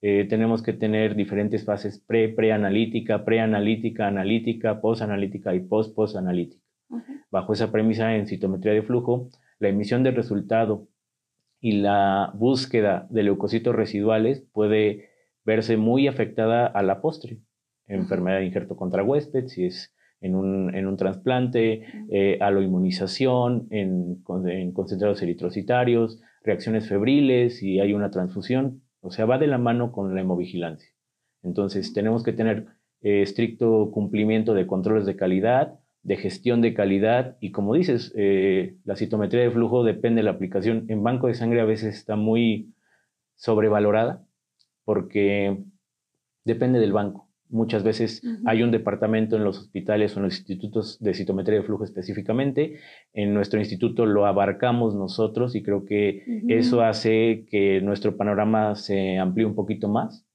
Eh, 0.07 0.27
tenemos 0.29 0.62
que 0.62 0.71
tener 0.71 1.15
diferentes 1.15 1.65
fases 1.65 1.97
pre, 1.97 2.29
preanalítica, 2.29 3.25
preanalítica, 3.25 4.05
analítica, 4.05 4.79
posanalítica 4.79 5.55
y 5.55 5.62
post-posanalítica. 5.62 6.63
Bajo 7.31 7.53
esa 7.53 7.71
premisa 7.71 8.15
en 8.15 8.27
citometría 8.27 8.74
de 8.74 8.83
flujo, 8.83 9.31
la 9.57 9.69
emisión 9.69 10.03
del 10.03 10.15
resultado 10.15 10.88
y 11.59 11.81
la 11.81 12.31
búsqueda 12.35 13.07
de 13.09 13.24
leucocitos 13.24 13.74
residuales 13.74 14.45
puede 14.53 15.09
verse 15.43 15.75
muy 15.75 16.07
afectada 16.07 16.67
a 16.67 16.83
la 16.83 17.01
postre. 17.01 17.39
Enfermedad 17.88 18.38
de 18.38 18.45
injerto 18.45 18.75
contra 18.75 19.01
huésped, 19.01 19.47
si 19.47 19.65
es 19.65 19.91
en 20.21 20.35
un, 20.35 20.75
en 20.75 20.85
un 20.85 20.97
trasplante, 20.97 21.83
eh, 22.12 22.38
aloinmunización, 22.41 23.65
en, 23.71 24.24
en, 24.45 24.71
concentrados 24.71 25.24
eritrocitarios, 25.24 26.21
reacciones 26.43 26.88
febriles, 26.88 27.57
si 27.57 27.79
hay 27.79 27.93
una 27.93 28.12
transfusión. 28.12 28.84
O 29.05 29.12
sea, 29.12 29.25
va 29.25 29.38
de 29.38 29.47
la 29.47 29.59
mano 29.59 29.91
con 29.91 30.15
la 30.15 30.21
hemovigilancia. 30.21 30.89
Entonces, 31.43 31.93
tenemos 31.93 32.24
que 32.24 32.33
tener 32.33 32.65
eh, 33.01 33.21
estricto 33.21 33.91
cumplimiento 33.91 34.55
de 34.55 34.65
controles 34.65 35.05
de 35.05 35.15
calidad, 35.15 35.79
de 36.01 36.17
gestión 36.17 36.62
de 36.62 36.74
calidad 36.74 37.38
y 37.39 37.51
como 37.51 37.75
dices, 37.75 38.12
eh, 38.15 38.77
la 38.83 38.95
citometría 38.95 39.41
de 39.41 39.51
flujo 39.51 39.83
depende 39.83 40.19
de 40.19 40.24
la 40.25 40.31
aplicación. 40.31 40.85
En 40.89 41.03
banco 41.03 41.27
de 41.27 41.35
sangre 41.35 41.62
a 41.62 41.65
veces 41.65 41.95
está 41.95 42.15
muy 42.15 42.74
sobrevalorada 43.35 44.25
porque 44.85 45.63
depende 46.43 46.79
del 46.79 46.93
banco. 46.93 47.25
Muchas 47.49 47.83
veces 47.83 48.23
hay 48.45 48.63
un 48.63 48.71
departamento 48.71 49.35
en 49.35 49.43
los 49.43 49.59
hospitales 49.59 50.15
o 50.15 50.19
en 50.19 50.25
los 50.25 50.37
institutos 50.37 50.99
de 50.99 51.13
citometría 51.13 51.59
de 51.59 51.63
flujo 51.63 51.83
específicamente. 51.83 52.79
En 53.13 53.33
nuestro 53.33 53.59
instituto 53.59 54.05
lo 54.05 54.25
abarcamos 54.25 54.95
nosotros 54.95 55.55
y 55.55 55.61
creo 55.61 55.85
que 55.85 56.23
eso 56.47 56.81
hace 56.81 57.45
que 57.49 57.81
nuestro 57.81 58.17
panorama 58.17 58.75
se 58.75 59.19
amplíe 59.19 59.45
un 59.45 59.55
poquito 59.55 59.87
más. 59.87 60.25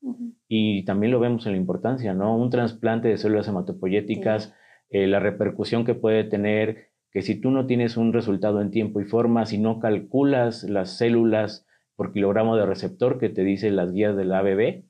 Y 0.48 0.84
también 0.84 1.12
lo 1.12 1.20
vemos 1.20 1.46
en 1.46 1.52
la 1.52 1.58
importancia, 1.58 2.14
¿no? 2.14 2.36
Un 2.36 2.50
trasplante 2.50 3.08
de 3.08 3.18
células 3.18 3.48
hematopoyéticas 3.48 4.54
eh, 4.90 5.06
la 5.06 5.20
repercusión 5.20 5.84
que 5.84 5.94
puede 5.94 6.24
tener, 6.24 6.90
que 7.12 7.22
si 7.22 7.40
tú 7.40 7.52
no 7.52 7.66
tienes 7.66 7.96
un 7.96 8.12
resultado 8.12 8.60
en 8.60 8.72
tiempo 8.72 9.00
y 9.00 9.04
forma, 9.04 9.46
si 9.46 9.56
no 9.56 9.78
calculas 9.78 10.64
las 10.64 10.98
células 10.98 11.66
por 11.94 12.12
kilogramo 12.12 12.56
de 12.56 12.66
receptor 12.66 13.18
que 13.18 13.28
te 13.28 13.44
dicen 13.44 13.76
las 13.76 13.92
guías 13.92 14.16
del 14.16 14.32
ABB, 14.32 14.82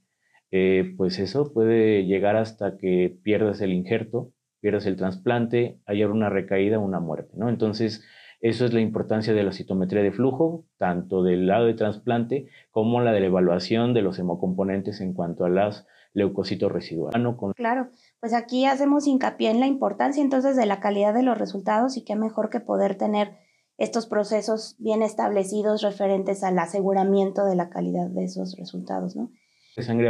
eh, 0.51 0.95
pues 0.97 1.19
eso 1.19 1.53
puede 1.53 2.05
llegar 2.07 2.37
hasta 2.37 2.77
que 2.77 3.17
pierdas 3.23 3.61
el 3.61 3.73
injerto, 3.73 4.33
pierdas 4.61 4.87
el 4.87 4.97
trasplante, 4.97 5.81
haya 5.87 6.09
una 6.09 6.29
recaída 6.29 6.79
una 6.79 7.01
muerte, 7.01 7.33
¿no? 7.37 7.49
Entonces, 7.49 8.05
eso 8.41 8.65
es 8.65 8.73
la 8.73 8.81
importancia 8.81 9.35
de 9.35 9.43
la 9.43 9.53
citometría 9.53 10.03
de 10.03 10.13
flujo, 10.13 10.65
tanto 10.79 11.23
del 11.23 11.47
lado 11.47 11.67
de 11.67 11.75
trasplante 11.75 12.49
como 12.71 13.01
la 13.01 13.13
de 13.13 13.21
la 13.21 13.27
evaluación 13.27 13.93
de 13.93 14.03
los 14.03 14.19
hemocomponentes 14.19 15.01
en 15.01 15.13
cuanto 15.13 15.45
a 15.45 15.51
las 15.51 15.87
leucocitos 16.15 16.73
residuales. 16.73 17.15
Claro, 17.55 17.91
pues 18.19 18.33
aquí 18.33 18.65
hacemos 18.65 19.07
hincapié 19.07 19.51
en 19.51 19.61
la 19.61 19.67
importancia 19.67 20.23
entonces 20.23 20.57
de 20.57 20.67
la 20.67 20.81
calidad 20.81 21.15
de 21.15 21.23
los 21.23 21.39
resultados 21.39 21.97
y 21.97 22.05
qué 22.05 22.17
mejor 22.17 22.51
que 22.51 22.61
poder 22.61 22.97
tener 22.97 23.39
estos 23.77 24.07
procesos 24.07 24.77
bien 24.79 25.03
establecidos 25.03 25.83
referentes 25.83 26.43
al 26.43 26.59
aseguramiento 26.59 27.45
de 27.45 27.57
la 27.57 27.71
calidad 27.71 28.09
de 28.09 28.25
esos 28.25 28.57
resultados, 28.59 29.17
¿no? 29.17 29.31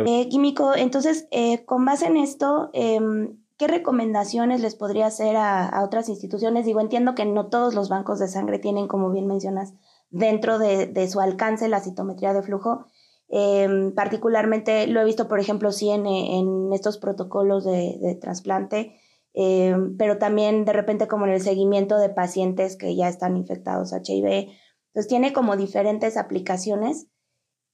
Eh, 0.06 0.28
químico, 0.28 0.74
entonces, 0.74 1.28
eh, 1.30 1.64
con 1.64 1.84
base 1.84 2.06
en 2.06 2.16
esto, 2.16 2.70
em, 2.72 3.38
¿qué 3.56 3.68
recomendaciones 3.68 4.60
les 4.60 4.74
podría 4.74 5.06
hacer 5.06 5.36
a, 5.36 5.82
otras 5.84 6.08
instituciones? 6.08 6.64
Digo, 6.64 6.80
entiendo 6.80 7.14
que 7.14 7.24
no 7.24 7.48
todos 7.48 7.74
los 7.74 7.88
bancos 7.88 8.18
de 8.18 8.28
sangre 8.28 8.58
tienen, 8.58 8.88
como 8.88 9.10
bien 9.10 9.26
mencionas, 9.26 9.74
dentro 10.10 10.58
de, 10.58 10.86
de 10.86 11.08
su 11.08 11.20
alcance 11.20 11.68
la 11.68 11.80
citometría 11.80 12.32
de 12.32 12.42
flujo, 12.42 12.86
Em, 13.32 13.94
particularmente 13.94 14.88
lo 14.88 15.00
he 15.00 15.04
visto, 15.04 15.28
por 15.28 15.38
ejemplo, 15.38 15.70
sí 15.70 15.88
en, 15.90 16.04
en 16.06 16.72
estos 16.72 16.98
protocolos 16.98 17.64
de, 17.64 17.96
de 18.00 18.16
trasplante, 18.16 18.96
em, 19.34 19.96
pero 19.96 20.18
también 20.18 20.64
de 20.64 20.72
repente 20.72 21.06
como 21.06 21.26
en 21.26 21.32
el 21.32 21.40
seguimiento 21.40 21.98
de 21.98 22.08
pacientes 22.08 22.76
que 22.76 22.96
ya 22.96 23.08
están 23.08 23.36
infectados 23.36 23.92
HIV. 23.92 24.48
Entonces 24.88 25.08
tiene 25.08 25.32
como 25.32 25.56
diferentes 25.56 26.16
aplicaciones 26.16 27.06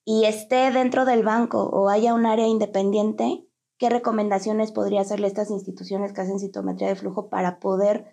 y 0.07 0.25
esté 0.25 0.71
dentro 0.71 1.05
del 1.05 1.23
banco 1.23 1.65
o 1.65 1.91
haya 1.91 2.15
un 2.15 2.25
área 2.25 2.47
independiente, 2.47 3.45
¿qué 3.77 3.91
recomendaciones 3.91 4.73
podría 4.73 5.03
hacerle 5.03 5.27
estas 5.27 5.51
instituciones 5.51 6.15
que 6.15 6.23
hacen 6.23 6.39
citometría 6.39 6.89
de 6.89 6.95
flujo 6.95 7.29
para 7.29 7.59
poder, 7.59 8.07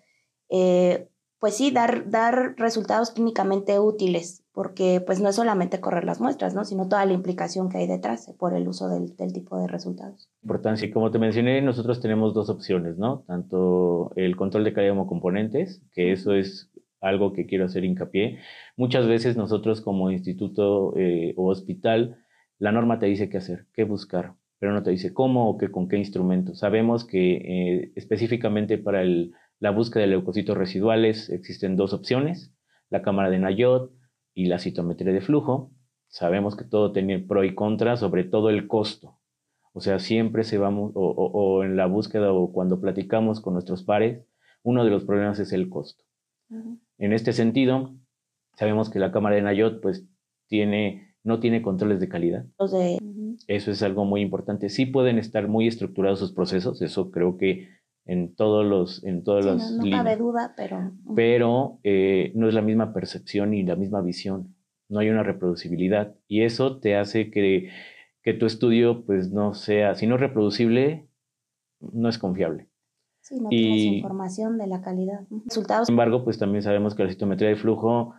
eh, 0.50 1.08
pues 1.40 1.56
sí, 1.56 1.72
dar, 1.72 2.10
dar 2.10 2.56
resultados 2.58 3.12
clínicamente 3.12 3.80
útiles 3.80 4.44
porque 4.54 5.02
pues 5.06 5.20
no 5.20 5.30
es 5.30 5.36
solamente 5.36 5.82
correr 5.82 6.06
las 6.06 6.22
muestras, 6.22 6.54
¿no? 6.54 6.64
sino 6.64 6.88
toda 6.88 7.06
la 7.06 7.14
implicación 7.14 7.70
que 7.70 7.80
hay 7.80 7.88
detrás 7.88 8.32
por 8.38 8.54
el 8.54 8.68
uso 8.68 8.88
del, 8.88 9.34
tipo 9.34 9.58
de 9.58 9.68
resultados. 9.68 10.30
Importancia, 10.44 10.92
como 10.94 11.10
te 11.10 11.18
mencioné, 11.18 11.62
nosotros 11.62 12.00
tenemos 12.00 12.34
dos 12.36 12.50
opciones, 12.50 12.98
¿no? 12.98 13.24
Tanto 13.28 14.12
el 14.16 14.36
control 14.36 14.64
de 14.64 14.74
calidad 14.74 14.94
como 14.94 15.08
componentes, 15.08 15.82
que 15.92 16.12
eso 16.12 16.34
es 16.34 16.70
algo 17.04 17.34
que 17.34 17.46
quiero 17.46 17.66
hacer 17.66 17.86
hincapié. 17.86 18.40
Muchas 18.78 19.08
veces 19.08 19.38
nosotros 19.38 19.82
como 19.82 20.10
instituto 20.10 20.94
eh, 20.98 21.34
o 21.38 21.52
hospital, 21.52 22.18
la 22.58 22.72
norma 22.72 23.00
te 23.00 23.06
dice 23.06 23.30
qué 23.30 23.38
hacer, 23.38 23.68
qué 23.74 23.84
buscar, 23.84 24.34
pero 24.60 24.74
no 24.74 24.82
te 24.82 24.92
dice 24.92 25.14
cómo 25.14 25.50
o 25.50 25.58
qué, 25.58 25.70
con 25.70 25.88
qué 25.88 25.98
instrumento. 25.98 26.56
Sabemos 26.56 27.06
que 27.06 27.36
eh, 27.36 27.92
específicamente 27.96 28.78
para 28.78 29.04
la 29.60 29.72
búsqueda 29.72 30.02
de 30.02 30.08
leucocitos 30.08 30.58
residuales 30.58 31.30
existen 31.30 31.76
dos 31.76 31.94
opciones, 31.94 32.54
la 32.90 33.02
cámara 33.02 33.30
de 33.30 33.40
Nayot, 33.40 33.92
y 34.34 34.46
la 34.48 34.60
citometría 34.60 35.14
de 35.14 35.22
flujo, 35.22 35.72
sabemos 36.08 36.56
que 36.56 36.64
todo 36.64 36.92
tiene 36.92 37.20
pro 37.20 37.44
y 37.44 37.54
contra, 37.56 37.98
sobre 37.98 38.24
todo 38.24 38.50
el 38.50 38.68
costo. 38.68 39.20
O 39.74 39.82
sea, 39.82 40.00
siempre 40.00 40.44
se 40.44 40.58
vamos, 40.58 40.92
o, 40.96 41.64
en 41.64 41.76
la 41.76 41.88
búsqueda 41.88 42.32
o 42.32 42.52
cuando 42.52 42.80
platicamos 42.80 43.42
con 43.42 43.54
nuestros 43.54 43.84
pares, 43.84 44.24
uno 44.64 44.84
de 44.84 44.92
los 44.92 45.04
problemas 45.04 45.40
es 45.40 45.52
el 45.54 45.70
costo. 45.70 46.04
En 46.98 47.14
este 47.14 47.34
sentido, 47.34 47.96
sabemos 48.56 48.90
que 48.90 49.00
la 49.00 49.12
cámara 49.12 49.36
de 49.36 49.42
Nayot, 49.42 49.82
pues, 49.82 50.06
tiene, 50.48 51.16
no 51.24 51.40
tiene 51.40 51.62
controles 51.62 52.00
de 52.00 52.10
calidad. 52.10 52.46
Eso 53.48 53.72
es 53.72 53.84
algo 53.84 54.06
muy 54.06 54.22
importante. 54.22 54.70
Sí 54.70 54.86
pueden 54.86 55.18
estar 55.18 55.48
muy 55.48 55.68
estructurados 55.68 56.20
sus 56.20 56.34
procesos, 56.34 56.82
eso 56.82 57.12
creo 57.12 57.38
que 57.38 57.70
en 58.06 58.36
todos 58.36 58.66
los 58.66 59.04
en 59.06 59.24
todos 59.24 59.46
los 59.46 59.72
no, 59.72 59.90
cabe 59.90 60.18
duda 60.18 60.54
pero 60.58 60.92
pero 61.16 61.80
eh, 61.84 62.34
no 62.36 62.50
es 62.50 62.54
la 62.54 62.62
misma 62.62 62.94
percepción 62.94 63.52
ni 63.52 63.64
la 63.64 63.76
misma 63.76 64.02
visión. 64.02 64.56
No 64.90 65.00
hay 65.00 65.10
una 65.10 65.24
reproducibilidad 65.24 66.16
y 66.28 66.42
eso 66.42 66.80
te 66.80 66.98
hace 66.98 67.32
que, 67.32 67.70
que 68.22 68.34
tu 68.34 68.46
estudio 68.46 69.06
pues 69.06 69.32
no 69.32 69.54
sea 69.54 69.96
si 69.96 70.06
no 70.06 70.16
es 70.16 70.22
reproducible 70.22 71.08
no 71.80 72.10
es 72.10 72.18
confiable 72.18 72.68
sí, 73.24 73.40
no 73.40 73.50
tienes 73.50 73.84
información 73.84 74.60
de 74.60 74.68
la 74.68 74.82
calidad 74.82 75.22
resultados. 75.46 75.88
Sin 75.88 75.94
embargo 75.94 76.24
pues 76.24 76.38
también 76.38 76.62
sabemos 76.62 76.94
que 76.94 77.04
la 77.04 77.10
citometría 77.10 77.50
de 77.50 77.56
flujo 77.56 78.14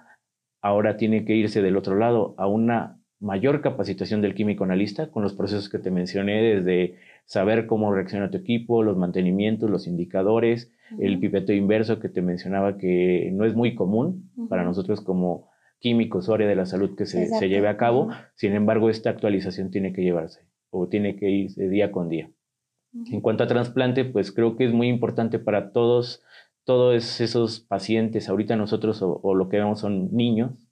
ahora 0.61 0.97
tiene 0.97 1.25
que 1.25 1.37
irse 1.37 1.63
del 1.63 1.77
otro 1.77 1.95
lado 1.97 2.35
a 2.39 2.49
una 2.49 2.99
mayor 3.21 3.63
capacitación 3.63 4.21
del 4.21 4.35
químico 4.35 4.65
analista 4.65 5.11
con 5.11 5.23
los 5.23 5.35
procesos 5.35 5.69
que 5.69 5.79
te 5.79 5.91
mencioné 5.91 6.43
desde 6.43 6.97
saber 7.25 7.67
cómo 7.67 7.93
reacciona 7.93 8.31
tu 8.31 8.37
equipo, 8.37 8.83
los 8.83 8.97
mantenimientos, 8.97 9.71
los 9.71 9.87
indicadores, 9.87 10.71
el 10.99 11.19
pipeto 11.19 11.53
inverso 11.53 12.01
que 12.01 12.09
te 12.09 12.21
mencionaba 12.21 12.77
que 12.77 13.31
no 13.33 13.45
es 13.45 13.55
muy 13.55 13.75
común 13.75 14.31
para 14.49 14.65
nosotros 14.65 15.01
como 15.01 15.49
químicos 15.79 16.29
o 16.29 16.35
área 16.35 16.49
de 16.49 16.57
la 16.57 16.67
salud 16.67 16.97
que 16.97 17.07
se, 17.07 17.49
lleve 17.49 17.69
a 17.69 17.77
cabo. 17.77 18.11
Sin 18.35 18.53
embargo, 18.53 18.91
esta 18.91 19.11
actualización 19.11 19.71
tiene 19.71 19.93
que 19.93 20.03
llevarse 20.03 20.47
o 20.71 20.89
tiene 20.89 21.17
que 21.17 21.31
ir 21.31 21.51
de 21.55 21.69
día 21.69 21.93
con 21.93 22.09
día. 22.09 22.31
En 23.11 23.21
cuanto 23.21 23.45
a 23.45 23.49
trasplante, 23.49 24.05
pues 24.05 24.31
creo 24.31 24.57
que 24.57 24.65
es 24.65 24.73
muy 24.73 24.89
importante 24.89 25.39
para 25.39 25.73
todos, 25.73 26.23
todos 26.65 27.21
esos 27.21 27.61
pacientes, 27.61 28.29
ahorita 28.29 28.57
nosotros 28.57 29.03
o, 29.03 29.21
o 29.23 29.35
lo 29.35 29.49
que 29.49 29.59
vemos 29.59 29.81
son 29.81 30.15
niños, 30.15 30.69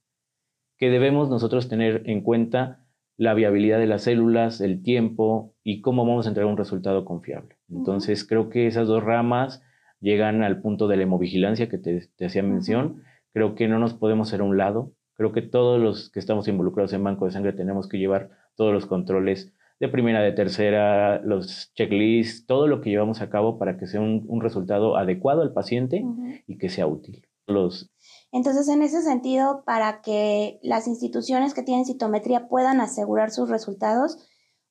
que 0.79 0.89
debemos 0.89 1.31
nosotros 1.31 1.69
tener 1.69 2.03
en 2.07 2.23
cuenta 2.23 2.83
la 3.17 3.35
viabilidad 3.35 3.79
de 3.79 3.87
las 3.87 4.03
células, 4.03 4.61
el 4.61 4.83
tiempo 4.83 5.55
y 5.63 5.81
cómo 5.81 6.05
vamos 6.05 6.27
a 6.27 6.31
entregar 6.31 6.51
un 6.51 6.59
resultado 6.59 7.05
confiable. 7.05 7.57
Entonces, 7.71 8.25
creo 8.25 8.49
que 8.49 8.67
esas 8.67 8.89
dos 8.89 9.03
ramas 9.03 9.63
llegan 10.01 10.43
al 10.43 10.61
punto 10.61 10.89
de 10.89 10.97
la 10.97 11.05
hemovigilancia 11.05 11.69
que 11.69 11.79
te, 11.79 12.11
hacía 12.25 12.43
mención. 12.43 13.05
Creo 13.33 13.55
que 13.55 13.69
no 13.69 13.79
nos 13.79 13.95
podemos 13.95 14.29
hacer 14.29 14.41
a 14.41 14.45
un 14.45 14.57
lado. 14.57 14.93
Creo 15.15 15.33
que 15.33 15.43
todos 15.43 15.81
los 15.81 16.11
que 16.11 16.19
estamos 16.19 16.49
involucrados 16.49 16.93
en 16.93 17.05
banco 17.05 17.27
de 17.27 17.31
sangre 17.31 17.53
tenemos 17.53 17.89
que 17.89 17.99
llevar 17.99 18.31
todos 18.57 18.73
los 18.73 18.87
controles 18.87 19.55
de 19.83 19.89
primera, 19.89 20.23
de 20.23 20.31
tercera, 20.31 21.21
los 21.25 21.73
checklists, 21.75 22.47
todo 22.47 22.69
lo 22.69 22.81
que 22.81 22.91
llevamos 22.91 23.21
a 23.21 23.29
cabo 23.31 23.59
para 23.59 23.77
que 23.77 23.89
sea 23.89 24.01
un, 24.01 24.41
resultado 24.41 24.97
adecuado 24.97 25.43
al 25.43 25.53
paciente 25.53 26.05
y 26.47 26.57
que 26.57 26.69
sea 26.69 26.87
útil. 26.87 27.27
Los... 27.49 27.91
Entonces, 28.31 28.69
en 28.69 28.83
ese 28.83 29.03
sentido, 29.03 29.65
para 29.67 30.01
que 30.01 30.61
las 30.63 30.87
instituciones 30.87 31.53
que 31.53 31.65
tienen 31.65 31.85
citometría 31.85 32.47
puedan 32.47 32.81
asegurar 32.81 33.33
sus 33.33 33.51
resultados, 33.51 34.19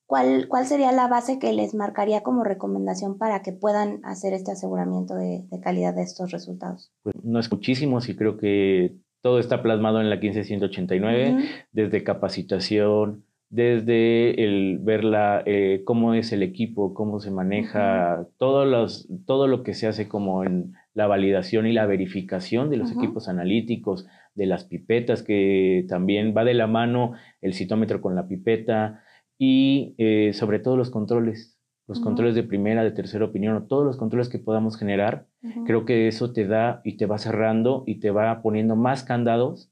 ¿cuál, 0.06 0.48
cuál 0.48 0.64
sería 0.64 0.92
la 0.92 1.08
base 1.08 1.38
que 1.38 1.52
les 1.52 1.74
marcaría 1.74 2.22
como 2.22 2.42
recomendación 2.42 3.18
para 3.18 3.42
que 3.42 3.52
puedan 3.52 4.00
hacer 4.04 4.32
este 4.32 4.52
aseguramiento 4.52 5.14
de, 5.14 5.44
calidad 5.62 5.94
de 5.94 6.04
estos 6.04 6.30
resultados? 6.30 6.90
Pues 7.02 7.16
no 7.22 7.38
es 7.38 7.52
muchísimo, 7.52 7.98
y 8.00 8.16
creo 8.16 8.38
que 8.38 8.96
todo 9.20 9.38
está 9.38 9.62
plasmado 9.62 10.00
en 10.00 10.08
la 10.08 10.20
15189, 10.20 11.44
desde 11.70 12.02
capacitación, 12.02 13.26
desde 13.52 14.42
el 14.42 14.78
ver 14.78 15.04
eh, 15.44 15.82
cómo 15.84 16.14
es 16.14 16.32
el 16.32 16.42
equipo, 16.42 16.94
cómo 16.94 17.20
se 17.20 17.30
maneja, 17.30 18.26
todo, 18.38 18.64
los, 18.64 19.06
todo 19.26 19.46
lo 19.46 19.62
que 19.62 19.74
se 19.74 19.86
hace 19.86 20.08
como 20.08 20.42
en 20.42 20.72
la 20.94 21.06
validación 21.06 21.66
y 21.66 21.74
la 21.74 21.84
verificación 21.84 22.70
de 22.70 22.78
los 22.78 22.90
equipos 22.90 23.28
analíticos, 23.28 24.06
de 24.34 24.46
las 24.46 24.64
pipetas, 24.64 25.22
que 25.22 25.84
también 25.86 26.32
va 26.34 26.44
de 26.44 26.54
la 26.54 26.66
mano 26.66 27.12
el 27.42 27.52
citómetro 27.52 28.00
con 28.00 28.14
la 28.14 28.26
pipeta 28.26 29.02
y 29.36 29.94
eh, 29.98 30.32
sobre 30.32 30.58
todo 30.58 30.78
los 30.78 30.88
controles, 30.88 31.58
los 31.86 32.00
controles 32.00 32.34
de 32.34 32.44
primera, 32.44 32.82
de 32.82 32.92
tercera 32.92 33.26
opinión, 33.26 33.54
o 33.54 33.64
todos 33.64 33.84
los 33.84 33.98
controles 33.98 34.30
que 34.30 34.38
podamos 34.38 34.78
generar, 34.78 35.26
creo 35.66 35.84
que 35.84 36.08
eso 36.08 36.32
te 36.32 36.46
da 36.46 36.80
y 36.84 36.96
te 36.96 37.04
va 37.04 37.18
cerrando 37.18 37.84
y 37.86 37.96
te 37.96 38.10
va 38.10 38.40
poniendo 38.40 38.76
más 38.76 39.04
candados 39.04 39.70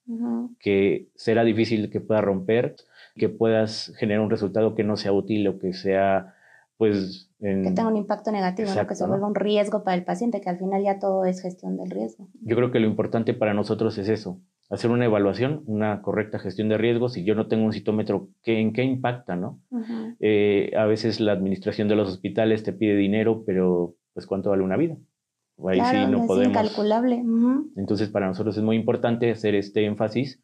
que 0.59 1.09
será 1.15 1.45
difícil 1.45 1.89
que 1.89 2.03
pueda 2.03 2.21
romper 2.21 2.77
que 3.17 3.29
puedas 3.29 3.93
generar 3.97 4.23
un 4.23 4.31
resultado 4.31 4.75
que 4.75 4.85
no 4.85 4.97
sea 4.97 5.13
útil 5.13 5.47
o 5.49 5.59
que 5.59 5.73
sea, 5.73 6.35
pues... 6.77 7.31
que 7.39 7.47
tenga 7.47 7.89
un 7.89 7.97
impacto 7.97 8.33
negativo, 8.33 8.69
que 8.89 8.95
se 8.95 9.07
vuelva 9.07 9.27
un 9.27 9.35
riesgo 9.35 9.85
para 9.85 9.97
el 9.97 10.05
paciente, 10.05 10.41
que 10.41 10.51
al 10.51 10.59
final 10.59 10.83
ya 10.83 10.99
todo 10.99 11.25
es 11.25 11.43
gestión 11.43 11.77
del 11.77 11.91
riesgo. 11.91 12.29
Yo 12.43 12.57
creo 12.57 12.71
que 12.71 12.81
lo 12.81 12.87
importante 12.87 13.35
para 13.35 13.55
nosotros 13.55 13.99
es 13.99 14.09
eso, 14.09 14.41
hacer 14.71 14.91
una 14.91 15.05
evaluación, 15.05 15.63
una 15.67 16.01
correcta 16.01 16.39
gestión 16.39 16.69
de 16.69 16.79
riesgos. 16.79 17.15
Si 17.15 17.25
yo 17.25 17.35
no 17.35 17.49
tengo 17.49 17.65
un 17.65 17.73
citómetro, 17.73 18.29
¿qué, 18.43 18.61
¿en 18.61 18.73
qué 18.73 18.85
impacta? 18.85 19.37
no? 19.37 19.61
Eh, 20.21 20.73
a 20.77 20.87
veces 20.87 21.21
la 21.21 21.33
administración 21.33 21.89
de 21.89 21.97
los 21.97 22.09
hospitales 22.09 22.63
te 22.63 22.73
pide 22.73 22.97
dinero, 22.97 23.43
pero 23.45 23.97
pues 24.15 24.27
¿cuánto 24.27 24.51
vale 24.51 24.63
una 24.63 24.77
vida? 24.77 24.97
Ahí 25.69 25.81
sí 25.81 26.07
no 26.11 26.23
es 26.23 26.27
podemos. 26.27 26.49
incalculable. 26.49 27.23
Entonces, 27.77 28.09
para 28.09 28.29
nosotros 28.29 28.57
es 28.57 28.63
muy 28.63 28.77
importante 28.77 29.31
hacer 29.31 29.55
este 29.55 29.85
énfasis 29.85 30.41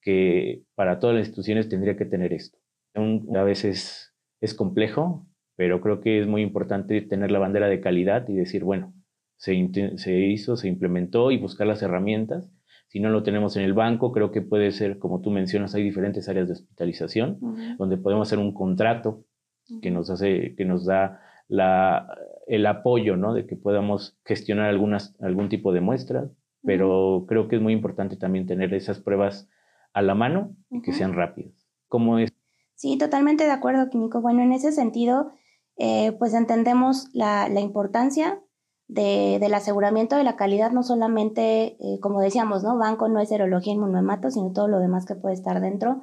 que 0.00 0.62
para 0.74 0.98
todas 0.98 1.16
las 1.16 1.26
instituciones 1.26 1.68
tendría 1.68 1.96
que 1.96 2.06
tener 2.06 2.32
esto. 2.32 2.58
a 2.94 3.42
veces 3.42 4.14
es 4.40 4.54
complejo, 4.54 5.26
pero 5.56 5.80
creo 5.80 6.00
que 6.00 6.20
es 6.20 6.26
muy 6.26 6.42
importante 6.42 7.02
tener 7.02 7.30
la 7.30 7.38
bandera 7.38 7.68
de 7.68 7.80
calidad 7.80 8.28
y 8.28 8.34
decir, 8.34 8.64
bueno, 8.64 8.94
se, 9.36 9.54
hizo, 9.54 10.56
se 10.56 10.68
implementó 10.68 11.30
y 11.30 11.38
buscar 11.38 11.66
las 11.66 11.82
herramientas. 11.82 12.50
Si 12.88 13.00
no 13.00 13.08
lo 13.10 13.22
tenemos 13.22 13.56
en 13.56 13.62
el 13.62 13.72
banco, 13.72 14.12
creo 14.12 14.32
que 14.32 14.42
puede 14.42 14.70
ser, 14.72 14.98
como 14.98 15.20
tú 15.20 15.30
mencionas, 15.30 15.74
hay 15.74 15.82
diferentes 15.82 16.28
áreas 16.28 16.48
de 16.48 16.54
hospitalización 16.54 17.38
donde 17.78 17.96
podemos 17.96 18.28
hacer 18.28 18.38
un 18.38 18.52
contrato 18.52 19.24
que 19.80 19.90
nos 19.90 20.10
hace, 20.10 20.54
que 20.56 20.64
nos 20.64 20.84
da 20.84 21.20
la, 21.48 22.08
el 22.46 22.66
apoyo, 22.66 23.16
¿no? 23.16 23.32
De 23.32 23.46
que 23.46 23.56
podamos 23.56 24.18
gestionar 24.24 24.66
algunas, 24.66 25.16
algún 25.20 25.48
tipo 25.48 25.72
de 25.72 25.80
muestras, 25.80 26.30
pero 26.62 27.24
creo 27.28 27.48
que 27.48 27.56
es 27.56 27.62
muy 27.62 27.72
importante 27.72 28.16
también 28.16 28.46
tener 28.46 28.74
esas 28.74 28.98
pruebas 29.00 29.48
a 29.92 30.02
la 30.02 30.14
mano 30.14 30.56
y 30.70 30.82
que 30.82 30.92
sean 30.92 31.14
rápidos. 31.14 31.68
¿Cómo 31.88 32.18
es? 32.18 32.32
Sí, 32.74 32.96
totalmente 32.96 33.44
de 33.44 33.50
acuerdo, 33.50 33.90
Químico. 33.90 34.20
Bueno, 34.20 34.42
en 34.42 34.52
ese 34.52 34.72
sentido, 34.72 35.32
eh, 35.76 36.12
pues 36.18 36.34
entendemos 36.34 37.08
la, 37.12 37.48
importancia 37.60 38.42
de, 38.88 39.38
del 39.40 39.54
aseguramiento 39.54 40.16
de 40.16 40.24
la 40.24 40.36
calidad, 40.36 40.70
no 40.70 40.82
solamente, 40.82 41.76
eh, 41.80 42.00
como 42.00 42.20
decíamos, 42.20 42.62
¿no? 42.62 42.78
Banco 42.78 43.08
no 43.08 43.20
es 43.20 43.28
serología 43.28 43.74
inmunohemato, 43.74 44.30
sino 44.30 44.52
todo 44.52 44.68
lo 44.68 44.78
demás 44.78 45.04
que 45.04 45.14
puede 45.14 45.34
estar 45.34 45.60
dentro. 45.60 46.02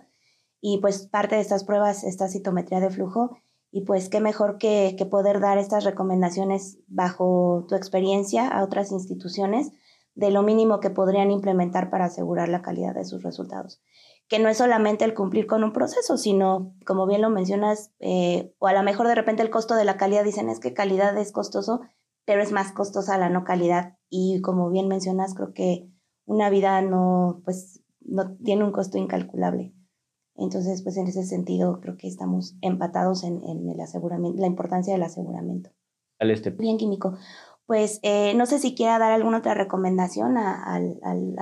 Y 0.61 0.79
pues 0.79 1.07
parte 1.07 1.35
de 1.35 1.41
estas 1.41 1.63
pruebas, 1.63 2.03
esta 2.03 2.27
citometría 2.27 2.79
de 2.79 2.89
flujo, 2.89 3.37
y 3.71 3.81
pues 3.81 4.09
qué 4.09 4.19
mejor 4.19 4.57
que, 4.57 4.95
que 4.97 5.05
poder 5.05 5.39
dar 5.39 5.57
estas 5.57 5.83
recomendaciones 5.83 6.79
bajo 6.87 7.65
tu 7.67 7.75
experiencia 7.75 8.47
a 8.47 8.63
otras 8.63 8.91
instituciones 8.91 9.71
de 10.17 10.31
lo 10.31 10.41
mínimo 10.41 10.79
que 10.79 10.89
podrían 10.89 11.29
implementar 11.29 11.91
para 11.91 12.05
asegurar 12.05 12.49
la 12.49 12.63
calidad 12.63 12.95
de 12.95 13.05
sus 13.05 13.21
resultados. 13.21 13.81
Que 14.27 14.39
no 14.39 14.49
es 14.49 14.57
solamente 14.57 15.05
el 15.05 15.13
cumplir 15.13 15.45
con 15.45 15.63
un 15.63 15.71
proceso, 15.71 16.17
sino, 16.17 16.75
como 16.87 17.05
bien 17.05 17.21
lo 17.21 17.29
mencionas, 17.29 17.93
eh, 17.99 18.51
o 18.57 18.65
a 18.65 18.73
lo 18.73 18.81
mejor 18.81 19.07
de 19.07 19.13
repente 19.13 19.43
el 19.43 19.51
costo 19.51 19.75
de 19.75 19.85
la 19.85 19.95
calidad, 19.95 20.23
dicen 20.23 20.49
es 20.49 20.59
que 20.59 20.73
calidad 20.73 21.15
es 21.19 21.31
costoso, 21.31 21.81
pero 22.25 22.41
es 22.41 22.51
más 22.51 22.71
costosa 22.71 23.19
la 23.19 23.29
no 23.29 23.43
calidad. 23.43 23.99
Y 24.09 24.41
como 24.41 24.71
bien 24.71 24.87
mencionas, 24.87 25.35
creo 25.35 25.53
que 25.53 25.87
una 26.25 26.49
vida 26.49 26.81
no, 26.81 27.41
pues, 27.45 27.83
no 28.01 28.35
tiene 28.37 28.63
un 28.63 28.71
costo 28.71 28.97
incalculable. 28.97 29.75
Entonces, 30.35 30.81
pues 30.81 30.97
en 30.97 31.07
ese 31.07 31.23
sentido, 31.23 31.79
creo 31.79 31.95
que 31.95 32.07
estamos 32.07 32.57
empatados 32.61 33.23
en, 33.23 33.43
en 33.43 33.69
el 33.69 33.79
aseguramiento, 33.79 34.41
la 34.41 34.47
importancia 34.47 34.93
del 34.93 35.03
aseguramiento. 35.03 35.69
Este. 36.19 36.49
Bien, 36.49 36.77
químico 36.77 37.13
pues 37.67 37.99
eh, 38.01 38.33
no 38.35 38.45
sé 38.45 38.59
si 38.59 38.73
quiera 38.73 38.97
dar 38.97 39.11
alguna 39.11 39.39
otra 39.39 39.53
recomendación 39.53 40.37
a, 40.37 40.79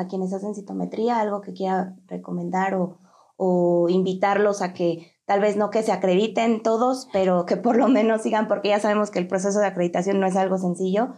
quienes 0.09 0.33
hacen 0.33 0.55
citometría, 0.55 1.19
algo 1.19 1.41
que 1.41 1.53
quiera 1.53 1.95
recomendar 2.07 2.73
o, 2.73 2.97
o, 3.37 3.87
invitarlos 3.89 4.61
a 4.63 4.73
que 4.73 5.13
tal 5.25 5.39
vez 5.39 5.55
no 5.55 5.69
que 5.69 5.83
se 5.83 5.91
acrediten 5.91 6.63
todos, 6.63 7.07
pero 7.13 7.45
que 7.45 7.57
por 7.57 7.77
lo 7.77 7.87
menos 7.87 8.23
sigan, 8.23 8.47
porque 8.47 8.69
ya 8.69 8.79
sabemos 8.79 9.11
que 9.11 9.19
el 9.19 9.27
proceso 9.27 9.59
de 9.59 9.67
acreditación 9.67 10.19
no 10.19 10.25
es 10.25 10.35
algo 10.35 10.57
sencillo, 10.57 11.13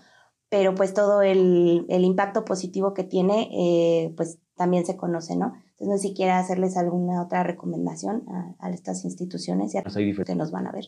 pero 0.49 0.75
pues 0.75 0.93
todo 0.93 1.21
el, 1.21 1.85
el 1.87 2.03
impacto 2.03 2.43
positivo 2.43 2.93
que 2.93 3.03
tiene, 3.03 3.49
eh, 3.53 4.13
pues 4.17 4.39
también 4.55 4.85
se 4.85 4.97
conoce, 4.97 5.37
¿no? 5.37 5.53
Entonces 5.71 5.87
no 5.87 5.97
sé 5.97 6.07
si 6.09 6.13
quiera 6.15 6.39
hacerles 6.39 6.75
alguna 6.75 7.21
otra 7.21 7.43
recomendación 7.43 8.25
a, 8.59 8.69
estas 8.71 9.05
instituciones 9.05 9.73
y 9.73 9.77
a 9.77 9.83
pues 9.83 9.95
que 9.95 10.35
nos 10.35 10.51
van 10.51 10.67
a 10.67 10.71
ver. 10.71 10.85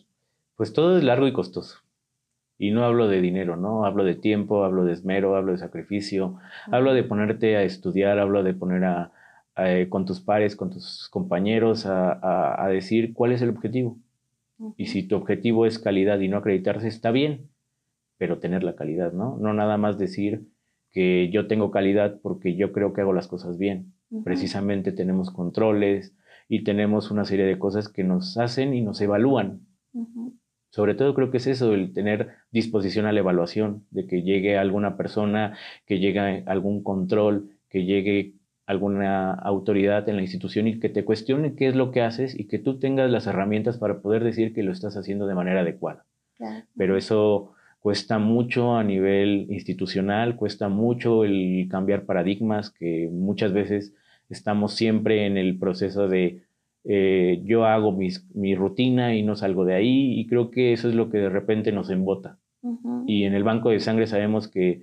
Pues 0.57 0.73
todo 0.73 0.97
es 0.97 1.03
largo 1.03 1.27
y 1.27 1.31
costoso. 1.31 1.77
Y 2.61 2.71
no 2.71 2.83
hablo 2.83 3.07
de 3.07 3.21
dinero, 3.21 3.55
¿no? 3.55 3.85
Hablo 3.85 4.03
de 4.03 4.15
tiempo, 4.15 4.65
hablo 4.65 4.83
de 4.83 4.91
esmero, 4.91 5.37
hablo 5.37 5.53
de 5.53 5.57
sacrificio, 5.57 6.37
hablo 6.69 6.93
de 6.93 7.03
ponerte 7.03 7.55
a 7.55 7.63
estudiar, 7.63 8.19
hablo 8.19 8.43
de 8.43 8.53
poner 8.53 8.83
a, 8.83 9.13
eh, 9.55 9.87
con 9.89 10.05
tus 10.05 10.19
pares, 10.19 10.57
con 10.57 10.69
tus 10.69 11.07
compañeros 11.09 11.85
a, 11.85 12.67
decir 12.69 13.13
cuál 13.13 13.31
es 13.31 13.41
el 13.41 13.49
objetivo. 13.49 13.97
Y 14.75 14.87
si 14.87 15.03
tu 15.03 15.15
objetivo 15.15 15.65
es 15.65 15.79
calidad 15.79 16.19
y 16.19 16.27
no 16.27 16.37
acreditarse, 16.37 16.89
está 16.89 17.11
bien, 17.11 17.49
pero 18.17 18.39
tener 18.39 18.63
la 18.63 18.75
calidad, 18.75 19.13
¿no? 19.13 19.37
No 19.37 19.53
nada 19.53 19.77
más 19.77 19.97
decir 19.97 20.45
que 20.91 21.29
yo 21.31 21.47
tengo 21.47 21.71
calidad 21.71 22.19
porque 22.21 22.57
yo 22.57 22.73
creo 22.73 22.91
que 22.91 22.99
hago 22.99 23.13
las 23.13 23.29
cosas 23.29 23.57
bien. 23.57 23.93
Precisamente 24.25 24.91
tenemos 24.91 25.31
controles 25.31 26.13
y 26.49 26.65
tenemos 26.65 27.09
una 27.09 27.23
serie 27.23 27.45
de 27.45 27.57
cosas 27.57 27.87
que 27.87 28.03
nos 28.03 28.37
hacen 28.37 28.73
y 28.73 28.81
nos 28.81 28.99
evalúan. 28.99 29.61
Sobre 30.69 30.93
todo 30.93 31.13
creo 31.15 31.31
que 31.31 31.37
es 31.37 31.47
eso, 31.47 31.73
el 31.73 31.93
tener 31.93 32.29
disposición 32.51 33.05
a 33.05 33.11
la 33.11 33.19
evaluación, 33.19 33.85
de 33.91 34.05
que 34.05 34.21
llegue 34.21 34.57
alguna 34.57 34.97
persona, 34.97 35.57
que 35.85 35.99
llegue 35.99 36.43
algún 36.45 36.83
control, 36.83 37.49
que 37.69 37.85
llegue 37.85 38.33
alguna 38.67 39.33
autoridad 39.33 40.07
en 40.09 40.15
la 40.15 40.21
institución 40.21 40.67
y 40.67 40.79
que 40.79 40.89
te 40.89 41.03
cuestione 41.03 41.55
qué 41.55 41.67
es 41.67 41.75
lo 41.75 41.89
que 41.89 42.01
haces 42.01 42.39
y 42.39 42.45
que 42.45 42.59
tú 42.59 42.77
tengas 42.77 43.09
las 43.09 43.25
herramientas 43.25 43.79
para 43.79 43.99
poder 43.99 44.23
decir 44.23 44.53
que 44.53 44.61
lo 44.61 44.71
estás 44.71 44.95
haciendo 44.95 45.25
de 45.25 45.33
manera 45.33 45.61
adecuada. 45.61 46.05
Pero 46.77 46.95
eso 46.95 47.53
cuesta 47.79 48.19
mucho 48.19 48.75
a 48.75 48.83
nivel 48.83 49.47
institucional, 49.49 50.35
cuesta 50.35 50.69
mucho 50.69 51.23
el 51.23 51.67
cambiar 51.69 52.03
paradigmas, 52.03 52.69
que 52.69 53.09
muchas 53.11 53.53
veces 53.53 53.95
estamos 54.29 54.75
siempre 54.75 55.25
en 55.25 55.37
el 55.37 55.57
proceso 55.57 56.07
de 56.07 56.43
eh, 56.83 57.41
yo 57.43 57.65
hago 57.65 57.91
mi 57.91 58.55
rutina 58.55 59.15
y 59.15 59.23
no 59.23 59.35
salgo 59.35 59.65
de 59.65 59.75
ahí 59.75 60.19
y 60.19 60.27
creo 60.27 60.49
que 60.51 60.73
eso 60.73 60.89
es 60.89 60.95
lo 60.95 61.09
que 61.09 61.17
de 61.17 61.29
repente 61.29 61.71
nos 61.71 61.89
embota. 61.89 62.39
Y 63.07 63.23
en 63.23 63.33
el 63.33 63.43
banco 63.43 63.69
de 63.69 63.79
sangre 63.79 64.07
sabemos 64.07 64.47
que 64.47 64.81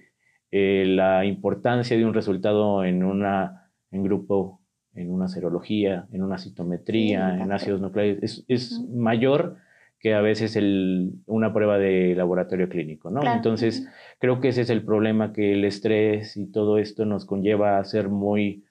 eh, 0.50 0.84
la 0.86 1.24
importancia 1.24 1.96
de 1.96 2.04
un 2.04 2.14
resultado 2.14 2.84
en, 2.84 3.02
una, 3.02 3.70
en 3.90 4.02
grupo, 4.02 4.62
en 4.94 5.10
una 5.10 5.28
serología, 5.28 6.06
en 6.12 6.22
una 6.22 6.38
citometría, 6.38 7.36
en 7.38 7.52
ácidos 7.52 7.80
nucleares, 7.80 8.44
es, 8.48 8.80
mayor 8.88 9.56
que 9.98 10.14
a 10.14 10.20
veces 10.20 10.56
el, 10.56 11.14
una 11.26 11.52
prueba 11.52 11.78
de 11.78 12.14
laboratorio 12.14 12.68
clínico, 12.68 13.10
¿no? 13.10 13.22
Entonces, 13.34 13.88
creo 14.18 14.40
que 14.40 14.48
ese 14.48 14.62
es 14.62 14.70
el 14.70 14.84
problema, 14.84 15.32
que 15.32 15.52
el 15.52 15.64
estrés 15.64 16.36
y 16.36 16.50
todo 16.50 16.78
esto 16.78 17.04
nos 17.04 17.26
conlleva 17.26 17.78
a 17.78 17.84
ser 17.84 18.08
muy 18.08 18.64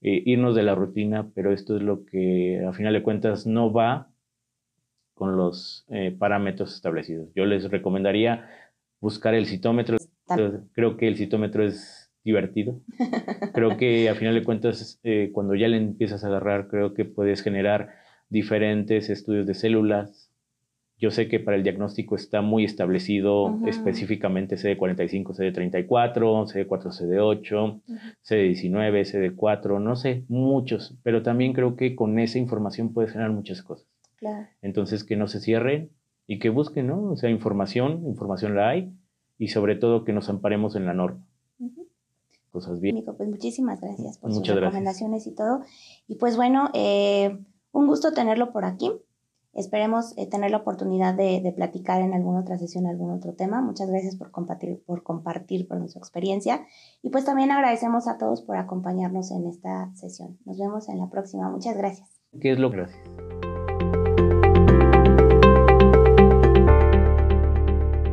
eh, 0.00 0.22
irnos 0.26 0.54
de 0.54 0.62
la 0.62 0.74
rutina, 0.74 1.30
pero 1.34 1.52
esto 1.52 1.76
es 1.76 1.82
lo 1.82 2.04
que 2.04 2.64
a 2.66 2.72
final 2.72 2.92
de 2.92 3.02
cuentas 3.02 3.46
no 3.46 3.72
va 3.72 4.10
con 5.14 5.36
los 5.36 5.86
eh, 5.88 6.14
parámetros 6.16 6.74
establecidos. 6.74 7.30
Yo 7.34 7.46
les 7.46 7.70
recomendaría 7.70 8.48
buscar 9.00 9.34
el 9.34 9.46
citómetro. 9.46 9.96
Creo 10.72 10.96
que 10.96 11.08
el 11.08 11.16
citómetro 11.16 11.64
es 11.64 12.12
divertido. 12.22 12.80
Creo 13.54 13.76
que 13.78 14.10
a 14.10 14.14
final 14.14 14.34
de 14.34 14.44
cuentas, 14.44 15.00
eh, 15.04 15.30
cuando 15.32 15.54
ya 15.54 15.68
le 15.68 15.78
empiezas 15.78 16.24
a 16.24 16.26
agarrar, 16.26 16.68
creo 16.68 16.92
que 16.92 17.04
puedes 17.04 17.40
generar 17.40 17.94
diferentes 18.28 19.08
estudios 19.08 19.46
de 19.46 19.54
células. 19.54 20.25
Yo 20.98 21.10
sé 21.10 21.28
que 21.28 21.40
para 21.40 21.56
el 21.56 21.62
diagnóstico 21.62 22.16
está 22.16 22.40
muy 22.40 22.64
establecido 22.64 23.58
específicamente 23.66 24.56
CD45, 24.56 25.24
CD34, 25.34 25.86
CD4, 25.86 26.66
CD8, 26.68 27.80
CD19, 28.24 29.36
CD4, 29.36 29.80
no 29.80 29.96
sé, 29.96 30.24
muchos, 30.28 30.96
pero 31.02 31.22
también 31.22 31.52
creo 31.52 31.76
que 31.76 31.94
con 31.94 32.18
esa 32.18 32.38
información 32.38 32.94
puedes 32.94 33.12
generar 33.12 33.32
muchas 33.32 33.62
cosas. 33.62 33.86
Entonces, 34.62 35.04
que 35.04 35.16
no 35.16 35.28
se 35.28 35.40
cierren 35.40 35.90
y 36.26 36.38
que 36.38 36.48
busquen, 36.48 36.86
¿no? 36.86 37.10
O 37.10 37.16
sea, 37.16 37.28
información, 37.28 38.04
información 38.06 38.56
la 38.56 38.70
hay 38.70 38.92
y 39.38 39.48
sobre 39.48 39.76
todo 39.76 40.04
que 40.04 40.14
nos 40.14 40.30
amparemos 40.30 40.76
en 40.76 40.86
la 40.86 40.94
norma 40.94 41.22
cosas 42.56 42.80
bien. 42.80 43.04
Pues 43.04 43.28
muchísimas 43.28 43.80
gracias 43.82 44.16
por 44.16 44.32
sus 44.32 44.46
recomendaciones 44.48 45.26
y 45.26 45.32
todo. 45.32 45.60
Y 46.08 46.14
pues 46.14 46.36
bueno, 46.36 46.70
eh, 46.72 47.38
un 47.72 47.86
gusto 47.86 48.12
tenerlo 48.12 48.50
por 48.50 48.64
aquí. 48.64 48.90
Esperemos 49.56 50.12
eh, 50.18 50.28
tener 50.28 50.50
la 50.50 50.58
oportunidad 50.58 51.14
de, 51.14 51.52
platicar 51.56 52.02
en 52.02 52.12
alguna 52.12 52.40
otra 52.40 52.58
sesión, 52.58 52.86
algún 52.86 53.10
otro 53.10 53.32
tema. 53.32 53.62
Muchas 53.62 53.88
gracias 53.88 54.14
por 54.14 54.30
compartir, 54.30 54.82
por 54.84 55.02
compartir 55.02 55.66
por 55.66 55.88
su 55.88 55.98
experiencia. 55.98 56.66
Y 57.02 57.08
pues 57.08 57.24
también 57.24 57.50
agradecemos 57.50 58.06
a 58.06 58.18
todos 58.18 58.42
por 58.42 58.56
acompañarnos 58.56 59.30
en 59.30 59.46
esta 59.46 59.90
sesión. 59.94 60.38
Nos 60.44 60.58
vemos 60.58 60.88
en 60.90 60.98
la 60.98 61.08
próxima. 61.08 61.48
Muchas 61.50 61.76
gracias. 61.76 62.08
¿Qué 62.38 62.52
es 62.52 62.58
lo 62.58 62.70
gracias? 62.70 62.94